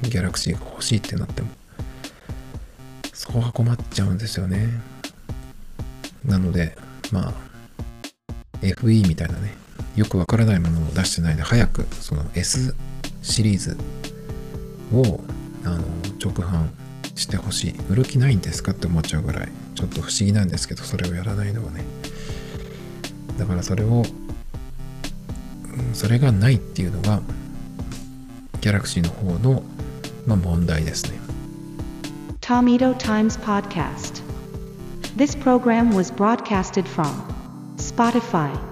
[0.04, 1.48] ギャラクシーが欲しいってなっても。
[3.12, 4.68] そこが困っちゃうんですよね。
[6.24, 6.78] なので
[7.12, 7.34] まあ
[8.62, 9.54] FE みたいなね。
[9.96, 12.74] よくわからないものを出してないで早くその S
[13.20, 13.76] シリーズ
[14.94, 15.20] を
[15.64, 15.84] あの
[16.18, 16.68] 直販
[17.14, 17.78] してほしい。
[17.90, 21.84] 売る気ないんですかって思っちゃうぐらいちょっと不思議なんですけどそれをやらないのはね。
[23.38, 24.02] だからそれを
[25.94, 27.22] それがないっていうのが
[28.60, 29.62] ギャラクシーの方の、
[30.26, 31.18] まあ、問題ですね
[32.40, 34.22] Tomito Times Podcast
[35.16, 37.06] This program was broadcasted from
[37.76, 38.67] Spotify